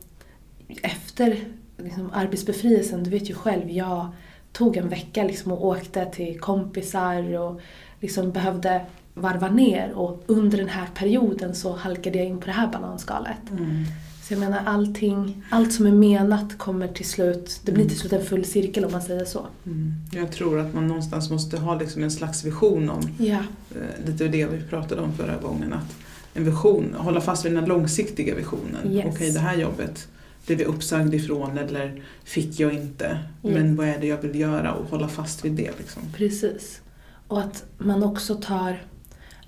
efter 0.82 1.40
liksom, 1.84 2.12
arbetsbefrielsen, 2.14 3.04
du 3.04 3.10
vet 3.10 3.30
ju 3.30 3.34
själv, 3.34 3.70
jag 3.70 4.08
tog 4.52 4.78
en 4.78 4.90
vecka 4.90 5.24
liksom, 5.24 5.52
och 5.52 5.66
åkte 5.66 6.06
till 6.06 6.40
kompisar 6.40 7.40
och 7.40 7.62
liksom 8.00 8.32
behövde 8.32 8.82
varva 9.14 9.50
ner. 9.50 9.92
Och 9.92 10.24
under 10.28 10.58
den 10.58 10.70
här 10.70 10.88
perioden 10.96 11.56
så 11.56 11.76
halkade 11.76 12.18
jag 12.18 12.28
in 12.28 12.40
på 12.40 12.46
det 12.46 12.52
här 12.52 12.68
bananskalet. 12.68 13.52
Mm. 13.52 13.86
Så 14.24 14.34
jag 14.34 14.40
menar 14.40 14.62
allting, 14.66 15.44
allt 15.50 15.74
som 15.74 15.86
är 15.86 15.92
menat 15.92 16.58
kommer 16.58 16.88
till 16.88 17.06
slut, 17.06 17.62
det 17.66 17.72
blir 17.72 17.90
till 17.90 17.98
slut 17.98 18.14
en 18.14 18.26
full 18.26 18.46
cirkel 18.46 18.86
om 18.86 18.92
man 18.92 19.02
säger 19.02 19.26
så. 19.26 19.46
Mm. 19.66 19.94
Jag 20.12 20.32
tror 20.32 20.60
att 20.60 20.74
man 20.74 20.88
någonstans 20.88 21.30
måste 21.30 21.58
ha 21.58 21.76
liksom 21.80 22.04
en 22.04 22.12
slags 22.12 22.44
vision 22.44 22.90
om 22.90 23.02
Ja, 23.18 23.40
eh, 23.72 24.06
lite 24.06 24.28
det 24.28 24.46
vi 24.46 24.62
pratade 24.62 25.02
om 25.02 25.14
förra 25.14 25.38
gången. 25.38 25.74
Att 25.74 25.96
en 26.34 26.46
vision, 26.46 26.96
hålla 26.98 27.22
fast 27.22 27.46
vid 27.46 27.56
den 27.56 27.66
långsiktiga 27.66 28.36
visionen. 28.36 28.92
Yes. 28.92 29.06
Okej, 29.10 29.32
det 29.32 29.40
här 29.40 29.58
jobbet 29.58 30.08
blev 30.46 30.62
jag 30.62 30.70
uppsagd 30.70 31.14
ifrån 31.14 31.58
eller 31.58 32.04
fick 32.24 32.60
jag 32.60 32.74
inte. 32.74 33.06
Mm. 33.44 33.56
Men 33.56 33.76
vad 33.76 33.88
är 33.88 34.00
det 34.00 34.08
jag 34.08 34.18
vill 34.18 34.40
göra 34.40 34.74
och 34.74 34.90
hålla 34.90 35.08
fast 35.08 35.46
vid 35.46 35.52
det. 35.52 35.72
Liksom. 35.78 36.04
precis. 36.14 36.82
Och 37.28 37.40
att 37.40 37.66
man 37.78 38.04
också 38.04 38.36
tar 38.36 38.86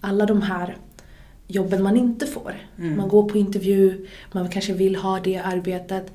alla 0.02 0.26
de 0.26 0.42
här 0.42 0.78
jobben 1.48 1.84
man 1.84 1.98
inte 1.98 2.26
får. 2.26 2.56
Mm. 2.78 2.98
Man 2.98 3.10
går 3.10 3.30
på 3.30 3.38
intervju, 3.38 4.08
man 4.32 4.50
kanske 4.50 4.74
vill 4.74 4.96
ha 4.96 5.20
det 5.20 5.38
arbetet 5.38 6.12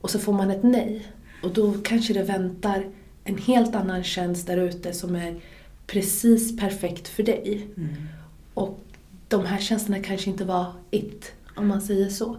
och 0.00 0.10
så 0.10 0.18
får 0.18 0.32
man 0.32 0.50
ett 0.50 0.62
nej. 0.62 1.06
Och 1.42 1.50
då 1.50 1.74
kanske 1.84 2.12
det 2.12 2.22
väntar 2.22 2.86
en 3.24 3.38
helt 3.38 3.74
annan 3.74 4.04
tjänst 4.04 4.46
där 4.46 4.56
ute 4.56 4.92
som 4.92 5.16
är 5.16 5.40
precis 5.86 6.56
perfekt 6.56 7.08
för 7.08 7.22
dig. 7.22 7.68
Mm. 7.76 7.94
Och 8.54 8.80
de 9.28 9.46
här 9.46 9.58
tjänsterna 9.58 10.00
kanske 10.00 10.30
inte 10.30 10.44
var 10.44 10.72
it, 10.90 11.32
om 11.56 11.66
man 11.66 11.82
säger 11.82 12.08
så. 12.08 12.36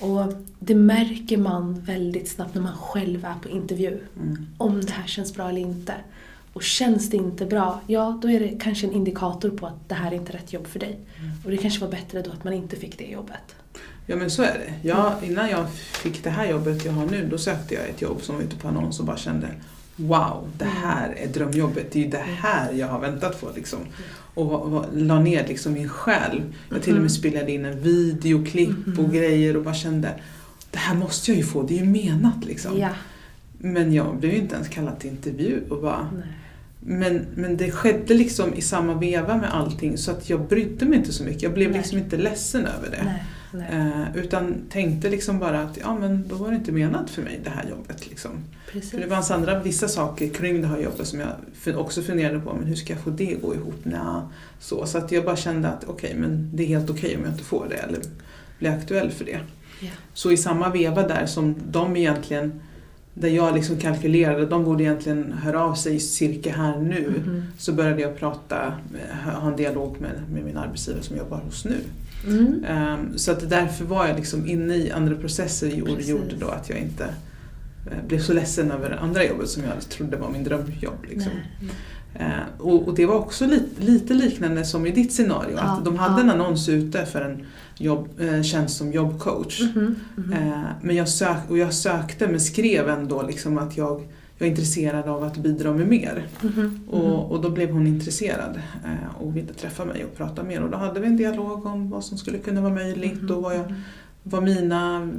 Och 0.00 0.32
det 0.58 0.74
märker 0.74 1.36
man 1.36 1.80
väldigt 1.80 2.28
snabbt 2.28 2.54
när 2.54 2.62
man 2.62 2.76
själv 2.76 3.24
är 3.24 3.34
på 3.42 3.48
intervju. 3.48 3.98
Mm. 4.16 4.46
Om 4.58 4.80
det 4.80 4.92
här 4.92 5.06
känns 5.06 5.34
bra 5.34 5.48
eller 5.48 5.60
inte. 5.60 5.94
Och 6.52 6.62
känns 6.62 7.10
det 7.10 7.16
inte 7.16 7.46
bra, 7.46 7.80
ja 7.86 8.18
då 8.22 8.30
är 8.30 8.40
det 8.40 8.58
kanske 8.60 8.86
en 8.86 8.92
indikator 8.92 9.50
på 9.50 9.66
att 9.66 9.88
det 9.88 9.94
här 9.94 10.12
är 10.12 10.16
inte 10.16 10.32
rätt 10.32 10.52
jobb 10.52 10.66
för 10.66 10.78
dig. 10.78 11.00
Mm. 11.18 11.32
Och 11.44 11.50
det 11.50 11.56
kanske 11.56 11.80
var 11.80 11.88
bättre 11.88 12.22
då 12.22 12.30
att 12.30 12.44
man 12.44 12.52
inte 12.52 12.76
fick 12.76 12.98
det 12.98 13.04
jobbet. 13.04 13.56
Ja 14.06 14.16
men 14.16 14.30
så 14.30 14.42
är 14.42 14.58
det. 14.58 14.88
Jag, 14.88 15.12
innan 15.22 15.50
jag 15.50 15.70
fick 15.72 16.24
det 16.24 16.30
här 16.30 16.50
jobbet 16.50 16.84
jag 16.84 16.92
har 16.92 17.06
nu, 17.06 17.28
då 17.30 17.38
sökte 17.38 17.74
jag 17.74 17.88
ett 17.88 18.02
jobb 18.02 18.22
som 18.22 18.34
var 18.34 18.42
ute 18.42 18.56
på 18.56 18.68
annons 18.68 19.00
och 19.00 19.06
bara 19.06 19.16
kände 19.16 19.48
Wow, 20.00 20.48
det 20.58 20.64
här 20.64 21.14
är 21.16 21.26
drömjobbet. 21.28 21.92
Det 21.92 21.98
är 22.00 22.04
ju 22.04 22.10
det 22.10 22.24
här 22.42 22.72
jag 22.72 22.86
har 22.86 23.00
väntat 23.00 23.40
på. 23.40 23.48
Liksom. 23.56 23.78
Och 24.34 24.70
va- 24.70 24.86
la 24.94 25.20
ner 25.20 25.46
liksom 25.48 25.72
min 25.72 25.88
själ. 25.88 26.42
Jag 26.70 26.82
till 26.82 26.92
och 26.92 26.94
med 26.94 27.02
Mhm. 27.02 27.08
spelade 27.10 27.52
in 27.52 27.64
en 27.64 27.80
videoklipp 27.80 28.98
och 28.98 29.12
grejer 29.12 29.56
och 29.56 29.62
bara 29.64 29.74
kände 29.74 30.08
det 30.70 30.78
här 30.78 30.94
måste 30.94 31.30
jag 31.30 31.38
ju 31.38 31.44
få, 31.44 31.62
det 31.62 31.74
är 31.74 31.78
ju 31.78 31.84
menat 31.84 32.44
liksom. 32.44 32.78
Ja. 32.78 32.88
Men 33.58 33.94
jag 33.94 34.16
blev 34.16 34.32
ju 34.32 34.38
inte 34.38 34.54
ens 34.54 34.68
kallad 34.68 34.98
till 35.00 35.10
intervju. 35.10 35.60
Och 35.70 35.82
bara, 35.82 36.08
Nej. 36.14 36.22
men, 36.80 37.26
men 37.34 37.56
det 37.56 37.70
skedde 37.70 38.14
liksom 38.14 38.54
i 38.54 38.60
samma 38.60 38.94
veva 38.94 39.36
med 39.36 39.54
allting 39.54 39.98
så 39.98 40.10
att 40.10 40.30
jag 40.30 40.48
brydde 40.48 40.84
mig 40.86 40.98
inte 40.98 41.12
så 41.12 41.24
mycket. 41.24 41.42
Jag 41.42 41.54
blev 41.54 41.70
Nej. 41.70 41.78
liksom 41.78 41.98
inte 41.98 42.16
ledsen 42.16 42.66
över 42.66 42.90
det. 42.90 43.02
Nej. 43.04 43.24
Eh, 43.54 44.16
utan 44.16 44.54
tänkte 44.70 45.10
liksom 45.10 45.38
bara 45.38 45.62
att 45.62 45.78
ja, 45.82 45.98
men 46.00 46.28
då 46.28 46.34
var 46.34 46.50
det 46.50 46.56
inte 46.56 46.72
menat 46.72 47.10
för 47.10 47.22
mig 47.22 47.40
det 47.44 47.50
här 47.50 47.68
jobbet. 47.70 48.10
Liksom. 48.10 48.30
Precis. 48.72 48.90
För 48.90 48.98
det 48.98 49.08
fanns 49.08 49.30
andra 49.30 49.62
vissa 49.62 49.88
saker 49.88 50.28
kring 50.28 50.62
det 50.62 50.68
här 50.68 50.78
jobbet 50.78 51.06
som 51.06 51.20
jag 51.20 51.78
också 51.78 52.02
funderade 52.02 52.40
på. 52.40 52.54
Men 52.54 52.66
hur 52.66 52.76
ska 52.76 52.92
jag 52.92 53.02
få 53.02 53.10
det 53.10 53.34
att 53.34 53.42
gå 53.42 53.54
ihop? 53.54 53.84
Nja, 53.84 54.28
så, 54.60 54.86
så 54.86 54.98
att 54.98 55.12
jag 55.12 55.24
bara 55.24 55.36
kände 55.36 55.68
att 55.68 55.84
okej, 55.84 56.14
men 56.16 56.50
det 56.54 56.62
är 56.62 56.66
helt 56.66 56.90
okej 56.90 57.16
om 57.16 57.22
jag 57.24 57.32
inte 57.32 57.44
får 57.44 57.66
det 57.70 57.76
eller 57.76 58.00
blir 58.58 58.70
aktuell 58.70 59.10
för 59.10 59.24
det. 59.24 59.40
Ja. 59.80 59.90
Så 60.14 60.30
i 60.30 60.36
samma 60.36 60.68
veva 60.68 61.08
där 61.08 61.26
som 61.26 61.54
de 61.70 61.96
egentligen, 61.96 62.60
där 63.14 63.28
jag 63.28 63.54
liksom 63.54 63.76
kalkylerade, 63.76 64.46
de 64.46 64.64
borde 64.64 64.82
egentligen 64.82 65.32
höra 65.32 65.64
av 65.64 65.74
sig 65.74 66.00
cirka 66.00 66.52
här 66.52 66.78
nu. 66.78 67.12
Mhm. 67.26 67.42
Så 67.58 67.72
började 67.72 68.02
jag 68.02 68.16
prata, 68.18 68.72
eh, 68.94 69.40
ha 69.40 69.48
en 69.50 69.56
dialog 69.56 69.96
med, 70.00 70.10
med 70.32 70.44
min 70.44 70.56
arbetsgivare 70.56 71.02
som 71.02 71.16
jag 71.16 71.24
jobbar 71.24 71.38
hos 71.38 71.64
nu. 71.64 71.76
Mm. 72.26 72.64
Ehm, 72.68 73.18
Så 73.18 73.32
att 73.32 73.50
därför 73.50 73.84
var 73.84 74.06
jag 74.06 74.16
liksom 74.16 74.46
inne 74.48 74.74
i 74.74 74.90
andra 74.90 75.14
processer 75.14 75.82
och 75.82 75.88
Precis. 75.88 76.08
gjorde 76.08 76.36
då 76.40 76.48
att 76.48 76.68
jag 76.68 76.78
inte 76.78 77.04
eh, 77.86 78.06
blev 78.08 78.20
så 78.20 78.32
ledsen 78.32 78.70
över 78.70 78.98
andra 79.02 79.24
jobbet 79.24 79.48
som 79.48 79.62
jag 79.64 79.88
trodde 79.88 80.16
var 80.16 80.30
min 80.30 80.44
drömjobb. 80.44 81.04
Liksom. 81.08 81.32
Eh, 82.14 82.26
Och, 82.58 82.88
och 82.88 82.94
det 82.94 83.06
var 83.06 83.14
också 83.14 83.46
lite, 83.46 83.82
lite 83.82 84.14
liknande 84.14 84.64
som 84.64 84.86
i 84.86 84.90
ditt 84.90 85.12
scenario. 85.12 85.56
Ja, 85.56 85.62
att 85.62 85.84
de 85.84 85.96
hade 85.98 86.14
ja. 86.14 86.20
en 86.20 86.30
annons 86.30 86.68
ute 86.68 87.06
för 87.06 87.20
en 87.20 87.46
jobb, 87.80 88.08
eh, 88.20 88.42
tjänst 88.42 88.76
som 88.76 88.92
jobbcoach. 88.92 89.60
Mhm. 89.60 89.96
Mhm. 90.16 90.32
Eh, 90.32 90.60
Men 90.82 90.96
jag, 90.96 91.08
sök, 91.08 91.50
och 91.50 91.58
jag 91.58 91.74
sökte 91.74 92.28
men 92.28 92.40
skrev 92.40 92.88
ändå 92.88 93.22
liksom 93.22 93.58
att 93.58 93.76
jag, 93.76 94.00
jag 94.38 94.46
är 94.46 94.50
intresserad 94.50 95.08
av 95.08 95.24
att 95.24 95.36
bidra 95.36 95.72
med 95.72 95.86
mer. 95.88 96.26
Mhm. 96.42 96.80
Och, 96.90 97.30
och 97.32 97.40
då 97.42 97.50
blev 97.50 97.70
hon 97.70 97.86
intresserad 97.86 98.60
eh, 98.84 99.22
och 99.22 99.36
ville 99.36 99.52
träffa 99.52 99.84
mig 99.84 100.04
och 100.04 100.16
prata 100.16 100.42
mer. 100.42 100.62
Och 100.62 100.70
då 100.70 100.76
hade 100.78 101.00
vi 101.00 101.06
en 101.06 101.16
dialog 101.16 101.66
om 101.66 101.90
vad 101.90 102.04
som 102.04 102.18
skulle 102.18 102.38
kunna 102.38 102.60
vara 102.60 102.74
möjligt 102.74 103.22
Mhm. 103.22 103.30
och 103.36 103.42
vad, 103.42 103.56
jag, 103.56 103.74
vad 104.22 104.42
mina 104.42 105.10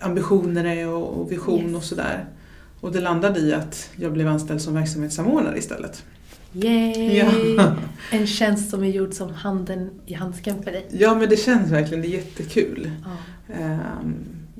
ambitioner 0.00 0.64
är 0.64 0.88
och, 0.88 1.20
och 1.20 1.32
vision 1.32 1.64
Yes. 1.66 1.76
och 1.76 1.82
sådär. 1.82 2.24
Och 2.80 2.92
det 2.92 3.00
landade 3.00 3.40
i 3.40 3.54
att 3.54 3.90
jag 3.96 4.12
blev 4.12 4.28
anställd 4.28 4.60
som 4.60 4.74
verksamhetssamordnare 4.74 5.58
istället. 5.58 6.04
Yay! 6.64 7.16
Ja. 7.18 7.74
En 8.10 8.26
tjänst 8.26 8.70
som 8.70 8.82
är 8.84 8.88
gjord 8.88 9.12
som 9.12 9.34
handen 9.34 9.90
i 10.06 10.14
handsken 10.14 10.62
för 10.62 10.70
dig. 10.72 10.86
Ja 10.90 11.14
men 11.14 11.28
det 11.28 11.36
känns 11.36 11.70
verkligen, 11.70 12.02
det 12.02 12.08
är 12.08 12.10
jättekul. 12.12 12.90
Ja. 13.04 13.54
Ehm, 13.54 14.14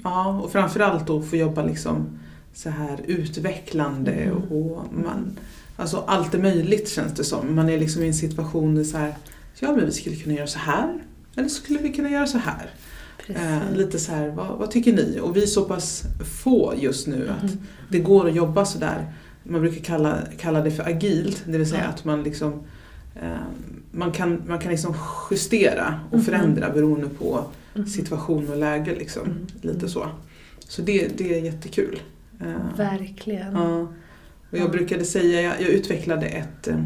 ja, 0.04 0.40
och 0.44 0.52
framförallt 0.52 1.06
då 1.06 1.22
få 1.22 1.36
jobba 1.36 1.62
liksom 1.64 2.06
så 2.54 2.70
här 2.70 3.00
utvecklande 3.06 4.12
Mm. 4.12 4.36
och 4.36 4.84
man, 5.04 5.38
alltså 5.76 6.04
allt 6.06 6.34
är 6.34 6.38
möjligt 6.38 6.88
känns 6.88 7.14
det 7.14 7.24
som. 7.24 7.54
Man 7.54 7.68
är 7.68 7.78
liksom 7.78 8.02
i 8.02 8.06
en 8.06 8.14
situation 8.14 8.74
där 8.74 8.84
så 8.84 8.96
här, 8.96 9.14
ja 9.58 9.72
men 9.72 9.86
vi 9.86 9.92
skulle 9.92 10.16
kunna 10.16 10.34
göra 10.34 10.46
så 10.46 10.58
här, 10.58 10.94
eller 11.36 11.48
så 11.48 11.62
skulle 11.62 11.78
vi 11.78 11.92
kunna 11.92 12.10
göra 12.10 12.26
så 12.26 12.38
här. 12.38 12.70
Eh, 13.28 13.76
lite 13.76 13.98
så 13.98 14.12
här, 14.12 14.28
vad, 14.28 14.58
vad 14.58 14.70
tycker 14.70 14.92
ni? 14.92 15.18
Och 15.22 15.36
vi 15.36 15.42
är 15.42 15.46
så 15.46 15.64
pass 15.64 16.02
få 16.42 16.74
just 16.78 17.06
nu 17.06 17.28
att 17.36 17.42
Mhm. 17.42 17.58
det 17.88 17.98
går 17.98 18.28
att 18.28 18.34
jobba 18.34 18.64
så 18.64 18.78
där. 18.78 19.12
Man 19.48 19.60
brukar 19.60 19.80
kalla, 19.84 20.18
kalla 20.38 20.60
det 20.60 20.70
för 20.70 20.88
agilt, 20.88 21.42
det 21.46 21.58
vill 21.58 21.68
säga 21.70 21.82
Ja. 21.84 21.88
att 21.90 22.04
man 22.04 22.22
liksom 22.22 22.52
eh, 23.22 23.28
man 23.90 24.12
kan, 24.12 24.42
man 24.48 24.58
kan 24.58 24.70
liksom 24.70 24.94
justera 25.30 26.00
och 26.10 26.16
Mhm. 26.16 26.24
förändra 26.24 26.70
beroende 26.70 27.08
på 27.08 27.44
Mhm. 27.74 27.86
situation 27.86 28.48
och 28.50 28.56
läge. 28.56 28.94
Liksom. 28.98 29.22
Mm. 29.26 29.46
Lite 29.60 29.88
så. 29.88 30.06
Så 30.58 30.82
det, 30.82 31.18
det 31.18 31.38
är 31.38 31.42
jättekul. 31.44 32.00
Eh, 32.40 32.76
Verkligen. 32.76 33.52
ja. 33.54 33.80
Och 34.50 34.58
jag 34.58 34.60
Ja. 34.66 34.68
brukade 34.68 35.04
säga, 35.04 35.40
jag, 35.42 35.52
jag 35.60 35.68
utvecklade 35.68 36.26
ett, 36.26 36.68
eh, 36.68 36.76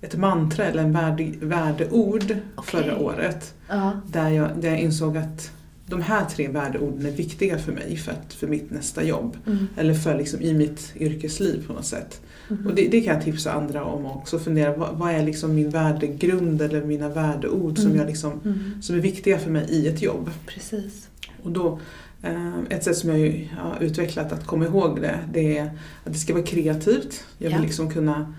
ett 0.00 0.16
mantra 0.16 0.64
eller 0.64 0.82
en 0.82 0.92
värde, 0.92 1.32
värdeord 1.40 2.36
Okej. 2.54 2.82
förra 2.82 2.98
året. 2.98 3.54
Ja. 3.68 3.92
Där 4.12 4.28
jag, 4.28 4.48
där 4.60 4.68
jag 4.70 4.80
insåg 4.80 5.16
att 5.16 5.50
de 5.86 6.02
här 6.02 6.24
tre 6.24 6.48
värdeorden 6.48 7.06
är 7.06 7.10
viktiga 7.10 7.58
för 7.58 7.72
mig 7.72 7.96
för, 7.96 8.12
att, 8.12 8.32
för 8.34 8.46
mitt 8.46 8.70
nästa 8.70 9.04
jobb. 9.04 9.36
Mm. 9.46 9.66
Eller 9.76 9.94
för 9.94 10.18
liksom 10.18 10.40
i 10.42 10.54
mitt 10.54 10.92
yrkesliv 10.96 11.66
på 11.66 11.72
något 11.72 11.86
sätt. 11.86 12.20
Mhm. 12.48 12.66
Och 12.66 12.74
det, 12.74 12.88
det 12.88 13.00
kan 13.00 13.14
jag 13.14 13.24
tipsa 13.24 13.52
andra 13.52 13.84
om 13.84 14.06
också. 14.06 14.38
Fundera, 14.38 14.76
vad, 14.76 14.96
vad 14.98 15.10
är 15.10 15.22
liksom 15.22 15.54
min 15.54 15.70
värdegrund 15.70 16.62
eller 16.62 16.84
mina 16.84 17.08
värdeord 17.08 17.76
som, 17.78 17.86
Mm. 17.86 17.98
jag 17.98 18.06
liksom, 18.06 18.40
Mm. 18.44 18.82
som 18.82 18.96
är 18.96 19.00
viktiga 19.00 19.38
för 19.38 19.50
mig 19.50 19.66
i 19.70 19.88
ett 19.88 20.02
jobb. 20.02 20.30
Precis. 20.46 21.08
Och 21.42 21.50
då, 21.50 21.78
eh, 22.22 22.52
ett 22.70 22.84
sätt 22.84 22.96
som 22.96 23.10
jag 23.10 23.48
har 23.58 23.76
utvecklat 23.80 24.32
att 24.32 24.46
komma 24.46 24.64
ihåg 24.64 25.00
det, 25.00 25.18
det 25.32 25.58
är 25.58 25.64
att 26.04 26.12
det 26.12 26.18
ska 26.18 26.32
vara 26.34 26.44
kreativt. 26.44 27.24
Jag 27.38 27.48
vill 27.48 27.56
Ja. 27.58 27.62
liksom 27.62 27.90
kunna 27.90 28.34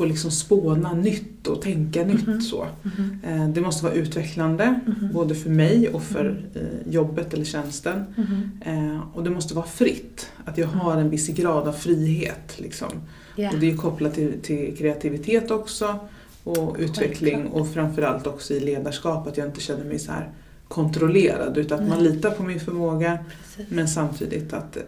få 0.00 0.06
liksom 0.06 0.30
spåna 0.30 0.92
nytt 0.94 1.46
och 1.46 1.62
tänka 1.62 2.04
Mhm. 2.04 2.16
nytt. 2.16 2.44
Så. 2.44 2.66
Mhm. 2.82 3.18
Eh, 3.26 3.48
det 3.48 3.60
måste 3.60 3.84
vara 3.84 3.94
utvecklande, 3.94 4.80
Mhm. 4.86 5.12
både 5.12 5.34
för 5.34 5.50
mig 5.50 5.88
och 5.88 6.02
för 6.02 6.24
Mm. 6.26 6.44
eh, 6.54 6.92
jobbet 6.92 7.34
eller 7.34 7.44
tjänsten. 7.44 8.04
Mhm. 8.16 8.50
Eh, 8.64 9.00
och 9.16 9.24
det 9.24 9.30
måste 9.30 9.54
vara 9.54 9.66
fritt, 9.66 10.26
att 10.44 10.58
jag 10.58 10.66
har 10.66 10.96
en 10.96 11.10
viss 11.10 11.28
grad 11.28 11.68
av 11.68 11.72
frihet. 11.72 12.54
Liksom. 12.58 12.88
Ja. 13.36 13.50
Och 13.52 13.58
det 13.58 13.70
är 13.70 13.76
kopplat 13.76 14.14
till, 14.14 14.32
till 14.42 14.76
kreativitet 14.78 15.50
också 15.50 15.98
och 16.44 16.76
utveckling 16.78 17.46
och 17.46 17.68
framförallt 17.68 18.26
också 18.26 18.54
i 18.54 18.60
ledarskap 18.60 19.26
att 19.26 19.36
jag 19.36 19.46
inte 19.46 19.60
känner 19.60 19.84
mig 19.84 19.98
så 19.98 20.12
här 20.12 20.28
kontrollerad 20.68 21.58
utan 21.58 21.80
att 21.82 21.88
man 21.88 22.04
litar 22.04 22.30
på 22.30 22.42
min 22.42 22.60
förmåga 22.60 23.18
Precis. 23.56 23.70
men 23.70 23.88
samtidigt 23.88 24.52
att 24.52 24.76
eh, 24.76 24.82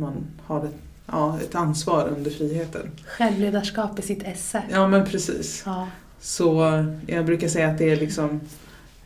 man 0.00 0.12
har 0.42 0.64
ett, 0.64 0.74
ja, 1.06 1.38
ett 1.42 1.54
ansvar 1.54 2.08
under 2.16 2.30
friheten. 2.30 2.90
Självledarskap 3.06 3.98
i 3.98 4.02
sitt 4.02 4.22
esse. 4.22 4.62
Ja 4.70 4.88
men 4.88 5.04
precis. 5.06 5.62
Ja. 5.66 5.88
Så 6.20 6.84
jag 7.06 7.24
brukar 7.26 7.48
säga 7.48 7.68
att 7.68 7.78
det 7.78 7.90
är 7.92 7.96
liksom 7.96 8.40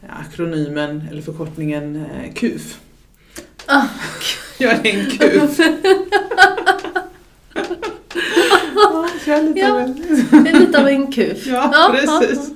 akronymen 0.09 1.09
eller 1.11 1.23
förkortningen 1.23 1.97
eh, 1.97 2.33
KUF. 2.35 2.81
Ah. 3.67 3.85
Jag 4.59 4.87
är 4.87 4.95
en 4.99 5.11
KUF. 5.11 5.59
ja, 8.75 9.09
jag 9.27 9.39
är 9.39 9.43
lite 9.45 9.59
Ja. 9.61 9.73
av 9.73 9.79
en- 9.81 10.45
Det 10.45 10.51
är 10.51 10.61
lite 10.61 10.81
av 10.81 10.89
en 10.89 11.13
kuf. 11.13 11.47
Ja, 11.47 11.95
precis. 11.95 12.51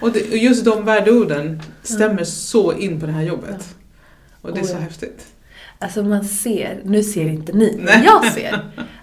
Och, 0.00 0.12
det, 0.12 0.30
och 0.30 0.36
just 0.36 0.64
de 0.64 0.84
värdeorden 0.84 1.62
stämmer 1.82 2.24
så 2.24 2.72
in 2.72 3.00
på 3.00 3.06
det 3.06 3.12
här 3.12 3.22
jobbet. 3.22 3.74
Och 4.40 4.52
det 4.52 4.60
är 4.60 4.64
Oh, 4.64 4.68
så 4.68 4.74
ja. 4.74 4.78
häftigt. 4.78 5.26
Alltså 5.82 6.02
man 6.02 6.24
ser, 6.24 6.80
nu 6.84 7.02
ser 7.02 7.26
inte 7.28 7.52
ni, 7.52 7.76
men 7.84 8.02
jag 8.04 8.32
ser 8.32 8.60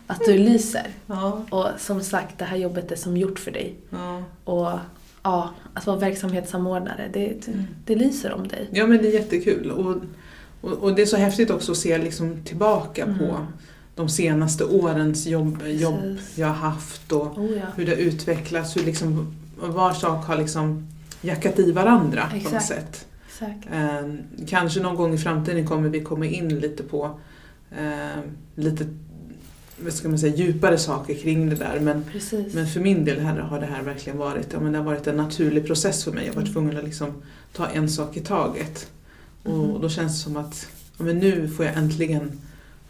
att 0.08 0.20
du 0.26 0.38
lyser. 0.38 0.88
Ja, 1.08 1.46
Och 1.50 1.68
som 1.78 2.02
sagt, 2.02 2.40
det 2.40 2.46
här 2.46 2.58
jobbet 2.58 2.92
är 2.92 2.96
som 2.96 3.18
gjort 3.18 3.40
för 3.40 3.52
dig. 3.52 3.76
ja. 3.90 4.24
Och 4.44 4.80
ja, 5.24 5.50
att 5.74 5.86
vara 5.88 5.98
verksamhetssamordnare, 5.98 7.10
det, 7.14 7.20
det, 7.20 7.48
Mm. 7.48 7.64
det 7.86 7.96
lyser 7.96 8.34
om 8.34 8.48
dig. 8.48 8.68
ja 8.72 8.88
men 8.88 8.98
det 8.98 9.08
är 9.08 9.14
jättekul. 9.14 9.72
Och, 9.72 9.96
och, 10.62 10.78
och 10.78 10.96
det 10.96 11.02
är 11.02 11.06
så 11.06 11.18
häftigt 11.18 11.50
också 11.52 11.72
att 11.72 11.78
se 11.78 11.98
liksom 11.98 12.42
tillbaka 12.44 13.04
Mm. 13.04 13.18
på 13.20 13.46
de 13.96 14.10
senaste 14.10 14.64
årens 14.66 15.26
jobb, 15.28 15.64
jobb 15.68 16.18
jag 16.36 16.48
har 16.48 16.54
haft 16.54 17.12
och 17.12 17.38
Oh 17.38 17.52
ja. 17.58 17.66
hur 17.76 17.86
det 17.86 17.92
har 17.92 17.98
utvecklats, 18.00 18.78
hur 18.78 18.84
liksom 18.84 19.36
var 19.62 19.94
sak 19.94 20.26
har 20.26 20.38
liksom 20.38 20.88
jackat 21.22 21.60
i 21.60 21.72
varandra 21.72 22.28
på 22.30 22.36
något 22.36 22.46
Exakt. 22.46 22.66
sätt. 22.68 23.06
Eh, 23.72 24.46
kanske 24.48 24.80
någon 24.80 24.96
gång 24.96 25.14
i 25.14 25.18
framtiden 25.18 25.68
kommer 25.68 25.90
vi 25.90 26.02
komma 26.02 26.26
in 26.26 26.60
lite 26.60 26.84
på 26.84 27.20
eh, 27.72 28.22
lite 28.56 28.86
vad 29.84 29.94
ska 29.94 30.10
man 30.10 30.20
säga, 30.20 30.36
djupare 30.36 30.78
saker 30.78 31.16
kring 31.16 31.50
det 31.50 31.56
där. 31.56 31.80
Men, 31.80 32.04
Precis. 32.12 32.54
men 32.54 32.68
för 32.68 32.80
min 32.80 33.06
del 33.06 33.20
här 33.20 33.38
har 33.40 33.60
det 33.60 33.66
här 33.66 33.84
verkligen 33.84 34.18
varit, 34.20 34.48
ja, 34.54 34.60
men 34.60 34.72
det 34.72 34.78
har 34.78 34.86
varit 34.86 35.08
en 35.08 35.16
naturlig 35.18 35.68
process 35.68 36.04
för 36.04 36.12
mig. 36.12 36.26
Jag 36.26 36.34
har 36.34 36.36
varit 36.36 36.48
Mm. 36.50 36.54
tvungen 36.54 36.78
att 36.78 36.84
liksom 36.84 37.14
ta 37.54 37.68
en 37.68 37.90
sak 37.90 38.18
i 38.18 38.20
taget. 38.20 38.88
Mhm. 39.44 39.54
Och 39.54 39.82
då 39.82 39.90
känns 39.90 40.12
det 40.14 40.20
som 40.24 40.38
att 40.38 40.68
ja, 40.98 41.04
men 41.04 41.18
nu 41.18 41.48
får 41.50 41.66
jag 41.66 41.78
äntligen 41.78 42.32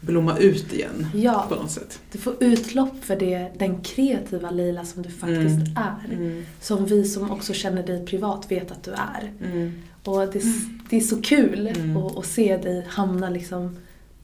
blomma 0.00 0.38
ut 0.38 0.72
igen 0.72 1.06
Ja, 1.14 1.46
på 1.48 1.54
något 1.54 1.70
sätt. 1.70 2.00
du 2.12 2.18
får 2.18 2.34
utlopp 2.40 3.04
för 3.04 3.16
det, 3.16 3.48
den 3.58 3.80
kreativa 3.80 4.50
Lila 4.50 4.84
som 4.84 5.02
du 5.02 5.10
faktiskt 5.10 5.58
är. 5.76 6.14
Mm. 6.14 6.44
Som 6.60 6.86
vi 6.86 7.04
som 7.04 7.30
också 7.30 7.52
känner 7.52 7.82
dig 7.86 8.06
privat 8.06 8.46
vet 8.50 8.70
att 8.70 8.82
du 8.82 8.90
är. 8.90 9.32
Mm. 9.44 9.72
Och 10.04 10.18
det, 10.20 10.42
det 10.90 10.96
är 10.96 11.00
så 11.00 11.22
kul 11.22 11.66
Mm. 11.76 11.96
att, 11.96 12.16
att 12.18 12.26
se 12.26 12.56
dig 12.56 12.86
hamna 12.88 13.30
liksom 13.30 13.76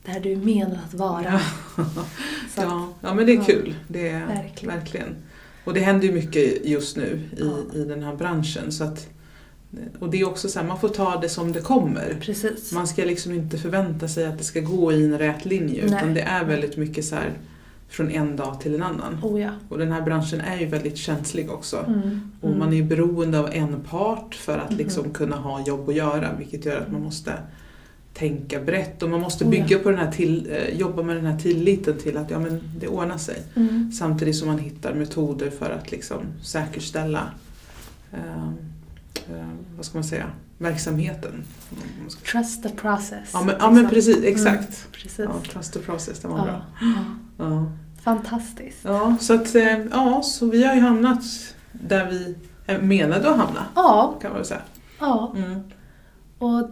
där 0.04 0.20
du 0.20 0.32
är 0.32 0.36
menad 0.36 0.78
att 0.88 0.94
vara. 0.94 1.24
Ja. 1.24 1.82
Att- 1.82 2.06
Ja, 2.56 2.88
ja, 3.00 3.14
men 3.14 3.26
det 3.26 3.32
är 3.32 3.44
kul. 3.44 3.74
Det 3.88 4.08
är, 4.08 4.26
Verkligen. 4.26 4.74
verkligen. 4.76 5.14
Och 5.64 5.74
det 5.74 5.80
händer 5.80 6.06
ju 6.06 6.12
mycket 6.12 6.64
just 6.66 6.96
nu 6.96 7.20
i, 7.36 7.40
Ja. 7.72 7.78
i 7.78 7.84
den 7.84 8.02
här 8.02 8.16
branschen. 8.16 8.72
Så 8.72 8.84
att, 8.84 9.08
och 9.98 10.10
det 10.10 10.20
är 10.20 10.26
också 10.28 10.48
så 10.48 10.58
här, 10.60 10.66
man 10.66 10.80
får 10.80 10.88
ta 10.88 11.20
det 11.20 11.28
som 11.28 11.52
det 11.52 11.60
kommer. 11.60 12.16
Precis. 12.20 12.72
Man 12.72 12.86
ska 12.88 13.04
liksom 13.04 13.32
inte 13.32 13.58
förvänta 13.58 14.08
sig 14.08 14.26
att 14.26 14.38
det 14.38 14.44
ska 14.44 14.60
gå 14.60 14.92
i 14.92 15.04
en 15.04 15.18
rät 15.18 15.44
linje. 15.44 15.84
Nej. 15.86 15.96
Utan 15.98 16.14
det 16.14 16.20
är 16.20 16.44
väldigt 16.44 16.76
mycket 16.76 17.04
så 17.04 17.14
här 17.14 17.32
från 17.88 18.10
en 18.10 18.36
dag 18.36 18.60
till 18.60 18.74
en 18.74 18.82
annan. 18.82 19.18
Oh 19.22 19.40
ja. 19.40 19.50
Och 19.68 19.78
den 19.78 19.92
här 19.92 20.02
branschen 20.02 20.40
är 20.40 20.58
ju 20.60 20.66
väldigt 20.66 20.96
känslig 20.96 21.50
också. 21.50 21.84
Mm. 21.86 22.20
Och 22.40 22.50
man 22.56 22.72
är 22.72 22.76
ju 22.76 22.82
beroende 22.82 23.38
av 23.38 23.48
en 23.52 23.80
part 23.80 24.34
för 24.34 24.58
att 24.58 24.70
Mhm. 24.70 24.78
liksom 24.78 25.10
kunna 25.10 25.36
ha 25.36 25.66
jobb 25.66 25.88
att 25.88 25.94
göra. 25.94 26.28
Vilket 26.38 26.64
gör 26.64 26.76
att 26.80 26.92
man 26.92 27.02
måste 27.02 27.32
tänka 28.14 28.60
brett 28.60 29.02
och 29.02 29.10
man 29.10 29.20
måste 29.20 29.44
Oh 29.44 29.56
ja. 29.56 29.62
bygga 29.62 29.78
på 29.78 29.90
den 29.90 29.98
här 29.98 30.12
till, 30.12 30.48
eh, 30.52 30.78
jobba 30.78 31.02
med 31.02 31.16
den 31.16 31.26
här 31.26 31.38
tilliten 31.38 31.98
till 31.98 32.16
att 32.16 32.30
ja, 32.30 32.38
men 32.38 32.60
det 32.80 32.88
ordnar 32.88 33.18
sig. 33.18 33.42
Mm. 33.56 33.92
Samtidigt 33.92 34.36
som 34.36 34.48
man 34.48 34.58
hittar 34.58 34.94
metoder 34.94 35.50
för 35.50 35.70
att 35.70 35.90
liksom 35.90 36.18
säkerställa 36.42 37.22
eh, 38.12 38.50
eh, 39.30 39.48
vad 39.76 39.84
ska 39.84 39.98
man 39.98 40.04
säga, 40.04 40.26
verksamheten. 40.58 41.44
Trust 42.32 42.62
the 42.62 42.68
process. 42.68 43.30
Ja 43.32 43.42
men, 43.42 43.54
ja, 43.60 43.70
men 43.70 43.74
liksom. 43.74 43.90
precis, 43.94 44.24
exakt. 44.24 44.92
Precis. 44.92 45.18
Ja, 45.18 45.40
trust 45.52 45.72
the 45.72 45.78
process, 45.78 46.18
det 46.20 46.28
var 46.28 46.42
bra. 46.44 46.62
Ja. 46.80 46.86
Ja. 47.38 47.44
Ja. 47.44 47.66
Fantastiskt. 48.02 48.78
ja, 48.82 49.16
så 49.20 49.34
att 49.34 49.54
eh, 49.54 49.78
ja, 49.90 50.22
så 50.22 50.46
vi 50.50 50.64
har 50.64 50.74
ju 50.74 50.80
hamnat 50.80 51.22
där 51.72 52.10
vi 52.10 52.36
är 52.66 52.80
menade 52.82 53.30
att 53.30 53.36
hamna, 53.36 53.66
Ja, 53.74 54.18
kan 54.20 54.30
man 54.30 54.38
väl 54.38 54.46
säga. 54.46 54.62
ja. 55.00 55.32
Mm. 55.36 55.60
Och 56.38 56.70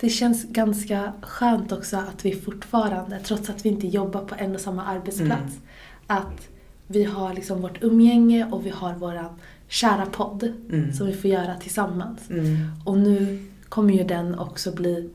det 0.00 0.08
känns 0.08 0.44
ganska 0.44 1.12
skönt 1.22 1.72
också 1.72 1.96
att 1.96 2.24
vi 2.24 2.40
fortfarande, 2.40 3.20
trots 3.20 3.50
att 3.50 3.64
vi 3.64 3.68
inte 3.68 3.86
jobbar 3.86 4.24
på 4.24 4.34
en 4.38 4.54
och 4.54 4.60
samma 4.60 4.84
arbetsplats, 4.84 5.30
Mm. 6.08 6.22
att 6.22 6.48
vi 6.86 7.04
har 7.04 7.34
liksom 7.34 7.60
vårt 7.62 7.82
umgänge 7.82 8.46
och 8.50 8.66
vi 8.66 8.70
har 8.70 8.94
våran 8.94 9.30
kära 9.68 10.06
podd 10.06 10.52
Mm. 10.70 10.92
som 10.92 11.06
vi 11.06 11.12
får 11.12 11.30
göra 11.30 11.54
tillsammans. 11.54 12.20
Mm. 12.30 12.56
Och 12.84 12.98
nu 12.98 13.44
kommer 13.68 13.94
ju 13.94 14.04
den 14.04 14.38
också 14.38 14.72
bli 14.72 15.10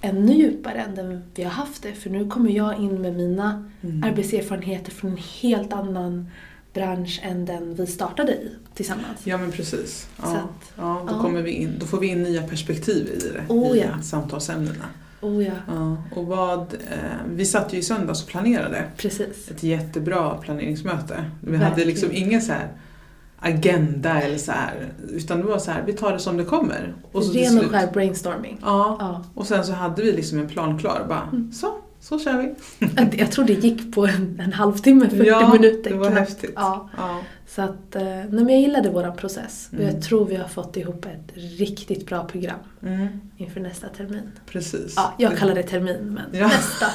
ännu 0.00 0.32
djupare 0.34 0.74
än 0.80 0.94
den 0.94 1.22
vi 1.34 1.42
har 1.42 1.50
haft 1.50 1.82
det. 1.82 1.92
För 1.92 2.10
nu 2.10 2.26
kommer 2.28 2.50
jag 2.50 2.78
in 2.80 3.00
med 3.02 3.14
mina 3.16 3.64
Mm. 3.82 4.02
arbetserfarenheter 4.04 4.90
från 4.92 5.10
en 5.10 5.16
helt 5.42 5.72
annan 5.72 6.30
bransch 6.72 7.20
än 7.22 7.44
den 7.44 7.74
vi 7.74 7.86
startade 7.86 8.32
i 8.32 8.50
tillsammans. 8.74 9.18
Ja 9.24 9.38
men 9.38 9.52
precis. 9.52 10.08
Ja, 10.16 10.22
Så 10.24 10.30
att, 10.30 10.72
ja, 10.76 11.04
då, 11.08 11.14
ja. 11.14 11.20
Kommer 11.20 11.42
vi 11.42 11.50
in, 11.50 11.72
då 11.80 11.86
får 11.86 12.00
vi 12.00 12.06
in 12.06 12.22
nya 12.22 12.42
perspektiv 12.42 13.06
i 13.06 13.32
det, 13.32 13.54
Oh, 13.54 13.76
i 13.76 13.80
ja. 13.80 14.02
samtalsämnena. 14.02 14.84
Oh 15.20 15.44
ja, 15.44 15.52
Ja, 15.68 15.96
och 16.16 16.26
vad, 16.26 16.60
eh, 16.74 16.98
vi 17.34 17.44
satt 17.46 17.72
ju 17.74 17.78
i 17.78 17.82
söndags 17.82 18.22
och 18.22 18.28
planerade 18.28 18.84
precis. 18.96 19.50
ett 19.50 19.62
jättebra 19.62 20.34
planeringsmöte. 20.36 21.24
Vi 21.40 21.56
hade 21.56 21.68
Verkligen. 21.68 21.88
liksom 21.88 22.08
ingen 22.12 22.42
så 22.42 22.52
här 22.52 22.68
agenda 23.44 24.20
eller 24.22 24.38
så 24.38 24.52
här, 24.52 24.88
utan 25.08 25.38
det 25.38 25.44
var 25.44 25.58
så 25.58 25.70
här, 25.70 25.82
vi 25.86 25.92
tar 25.92 26.12
det 26.12 26.18
som 26.18 26.36
det 26.36 26.44
kommer. 26.44 26.94
Och 27.12 27.24
så 27.24 27.32
Ren 27.32 27.58
och 27.58 27.64
skär 27.70 27.92
brainstorming. 27.92 28.58
Ja, 28.62 28.96
Ja. 29.00 29.24
och 29.34 29.46
sen 29.46 29.64
så 29.64 29.72
hade 29.72 30.02
vi 30.02 30.12
liksom 30.12 30.38
en 30.38 30.48
plan 30.48 30.78
klar. 30.78 31.04
Bara, 31.08 31.22
Mm. 31.32 31.52
så, 31.52 31.74
så 32.00 32.18
kör 32.18 32.38
vi. 32.38 32.54
Jag 33.18 33.32
tror 33.32 33.44
det 33.44 33.52
gick 33.52 33.94
på 33.94 34.06
en, 34.06 34.40
en 34.44 34.52
halvtimme, 34.52 35.08
40 35.10 35.26
Ja, 35.26 35.52
minuter. 35.52 35.90
det 35.90 35.96
var 35.96 36.10
knappt. 36.10 36.20
häftigt. 36.28 36.52
Ja. 36.54 36.88
Ja. 36.96 37.20
Så 37.48 37.62
att, 37.62 37.94
eh, 37.96 38.02
nej 38.02 38.28
men 38.30 38.48
jag 38.48 38.60
gillade 38.60 38.90
våran 38.90 39.16
process 39.16 39.68
och 39.72 39.78
Mm. 39.80 39.94
jag 39.94 40.02
tror 40.02 40.26
vi 40.26 40.36
har 40.36 40.48
fått 40.48 40.76
ihop 40.76 41.04
ett 41.06 41.32
riktigt 41.58 42.06
bra 42.06 42.24
program 42.24 42.58
Mm, 42.82 43.08
inför 43.36 43.60
nästa 43.60 43.88
termin. 43.88 44.30
precis. 44.46 44.92
Ja, 44.96 45.14
jag 45.18 45.36
kallar 45.38 45.54
det 45.54 45.62
termin 45.62 45.96
men 46.14 46.40
Ja. 46.40 46.46
nästa, 46.46 46.86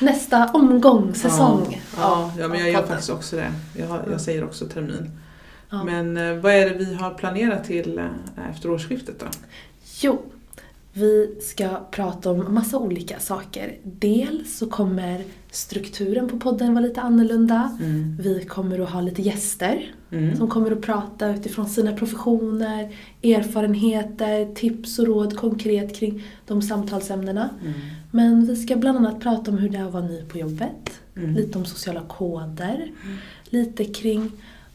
nästa 0.00 0.50
omgång, 0.54 1.14
säsong. 1.14 1.80
Ja, 1.96 2.32
ja, 2.38 2.48
men 2.48 2.58
jag 2.60 2.70
gör 2.70 2.82
faktiskt 2.86 3.10
också 3.10 3.36
det. 3.36 3.52
Jag, 3.78 3.98
jag 4.12 4.20
säger 4.20 4.44
också 4.44 4.66
termin. 4.66 5.10
Ja. 5.72 5.84
Men 5.84 6.16
eh, 6.16 6.34
vad 6.36 6.52
är 6.52 6.70
det 6.70 6.74
vi 6.84 6.94
har 6.94 7.14
planerat 7.14 7.64
till 7.64 7.98
eh, 7.98 8.50
efter 8.50 8.70
årsskiftet 8.70 9.20
då? 9.20 9.26
Jo, 10.00 10.22
vi 10.92 11.36
ska 11.42 11.68
prata 11.90 12.30
om 12.30 12.54
massa 12.54 12.78
olika 12.78 13.18
saker. 13.18 13.76
Dels 13.82 14.58
så 14.58 14.66
kommer 14.66 15.24
strukturen 15.50 16.28
på 16.28 16.38
podden 16.38 16.74
vara 16.74 16.84
lite 16.86 17.00
annorlunda. 17.00 17.78
Mm. 17.80 18.16
Vi 18.20 18.44
kommer 18.44 18.78
att 18.78 18.90
ha 18.90 19.00
lite 19.00 19.22
gäster 19.22 19.94
Mm. 20.10 20.36
som 20.36 20.48
kommer 20.48 20.70
att 20.70 20.80
prata 20.82 21.28
utifrån 21.34 21.66
sina 21.68 21.92
professioner, 21.92 22.92
erfarenheter, 23.22 24.54
tips 24.54 24.98
och 24.98 25.06
råd 25.06 25.36
konkret 25.36 25.96
kring 25.96 26.22
de 26.46 26.62
samtalsämnena. 26.62 27.48
Mm. 27.62 27.72
Men 28.10 28.46
vi 28.46 28.56
ska 28.56 28.76
bland 28.76 28.98
annat 28.98 29.20
prata 29.20 29.50
om 29.50 29.58
hur 29.58 29.68
det 29.68 29.78
är 29.78 29.84
att 29.84 29.92
vara 29.92 30.04
ny 30.06 30.22
på 30.24 30.38
jobbet, 30.38 31.00
Mm. 31.16 31.34
lite 31.34 31.58
om 31.58 31.64
sociala 31.64 32.02
koder, 32.08 32.90
lite 33.44 33.84
kring 33.84 34.32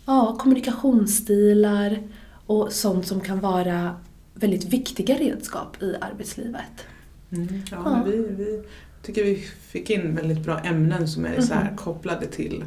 ja, 0.08 0.36
kommunikationsstilar 0.40 2.00
och 2.46 2.72
sånt 2.72 3.08
som 3.08 3.22
kan 3.22 3.40
vara 3.40 3.96
väldigt 4.34 4.66
viktiga 4.66 5.16
redskap 5.16 5.82
i 5.84 5.96
arbetslivet. 6.02 6.86
Mm. 7.32 7.48
Ja, 7.72 7.78
Ja. 7.86 8.04
Vi, 8.06 8.18
vi 8.18 8.64
tycker 9.04 9.24
vi 9.24 9.36
fick 9.68 9.90
in 9.90 10.16
väldigt 10.16 10.40
bra 10.46 10.60
ämnen 10.60 11.08
som 11.08 11.26
är 11.26 11.42
så 11.42 11.54
här 11.54 11.64
Mhm. 11.68 11.78
kopplade 11.78 12.26
till, 12.26 12.64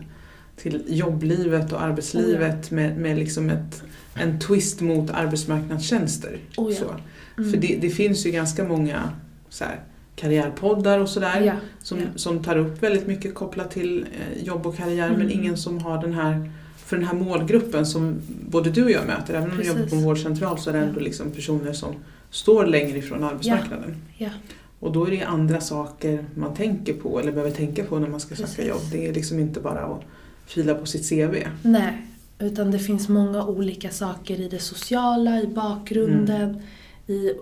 till 0.57 0.83
jobblivet 0.87 1.73
och 1.73 1.83
arbetslivet 1.83 2.71
med, 2.71 2.97
med 2.99 3.19
liksom 3.19 3.51
ett, 3.51 3.83
en 4.15 4.41
twist 4.41 4.81
mot 4.81 5.11
arbetsmarknadstjänster. 5.11 6.39
Oh 6.57 6.71
ja. 6.73 6.77
så. 6.79 6.95
Mm. 7.39 7.51
För 7.51 7.59
det, 7.59 7.79
det 7.81 7.91
finns 7.91 8.27
ju 8.27 8.31
ganska 8.31 8.65
många 8.65 9.11
så 9.49 9.65
här, 9.65 9.81
karriärpoddar 10.17 10.99
och 10.99 11.09
sådär 11.09 11.41
Ja, 11.41 11.55
som, 11.83 11.99
som 12.17 12.43
tar 12.45 12.57
upp 12.57 12.83
väldigt 12.83 13.07
mycket 13.07 13.35
kopplat 13.35 13.71
till 13.71 14.03
eh, 14.13 14.43
jobb 14.45 14.67
och 14.67 14.77
karriär 14.77 15.09
men 15.11 15.21
Mm. 15.21 15.31
ingen 15.41 15.57
som 15.57 15.79
har 15.79 16.03
den 16.03 16.13
här 16.15 16.51
för 16.91 16.97
den 16.97 17.07
här 17.07 17.15
målgruppen 17.15 17.87
som 17.87 18.21
både 18.49 18.71
du 18.71 18.85
och 18.85 18.91
jag 18.91 19.07
möter, 19.07 19.35
även 19.35 19.51
om 19.51 19.57
du 19.57 19.63
jobbar 19.63 19.79
på 19.79 19.83
en 19.85 19.89
Precis. 19.91 20.05
vårdcentral 20.07 20.59
så 20.59 20.71
är 20.71 20.75
det 20.75 20.79
Ja. 20.81 20.85
ändå 20.87 21.01
liksom 21.01 21.31
personer 21.31 21.73
som 21.73 21.95
står 22.31 22.67
längre 22.67 22.99
ifrån 22.99 23.25
arbetsmarknaden. 23.25 23.97
Ja. 24.19 24.31
Och 24.81 24.93
då 24.93 25.07
är 25.07 25.11
det 25.11 25.23
andra 25.23 25.61
saker 25.61 26.25
man 26.35 26.55
tänker 26.55 26.95
på 26.95 27.21
eller 27.21 27.33
behöver 27.33 27.51
tänka 27.51 27.85
på 27.85 27.99
när 27.99 28.09
man 28.09 28.21
ska 28.21 28.35
söka 28.35 28.47
Precis. 28.49 28.67
jobb. 28.69 28.81
Det 28.93 29.09
är 29.09 29.15
liksom 29.15 29.39
inte 29.39 29.61
bara 29.61 29.81
att 29.81 30.03
fila 30.47 30.75
på 30.75 30.87
sitt 30.87 31.09
CV. 31.09 31.35
Nej, 31.63 32.07
utan 32.39 32.71
det 32.71 32.79
finns 32.79 33.09
många 33.09 33.47
olika 33.47 33.91
saker 33.91 34.41
i 34.41 34.49
det 34.49 34.59
sociala, 34.59 35.41
i 35.41 35.47
bakgrunden, 35.47 36.43
Mm. 36.51 36.63
i 37.07 37.33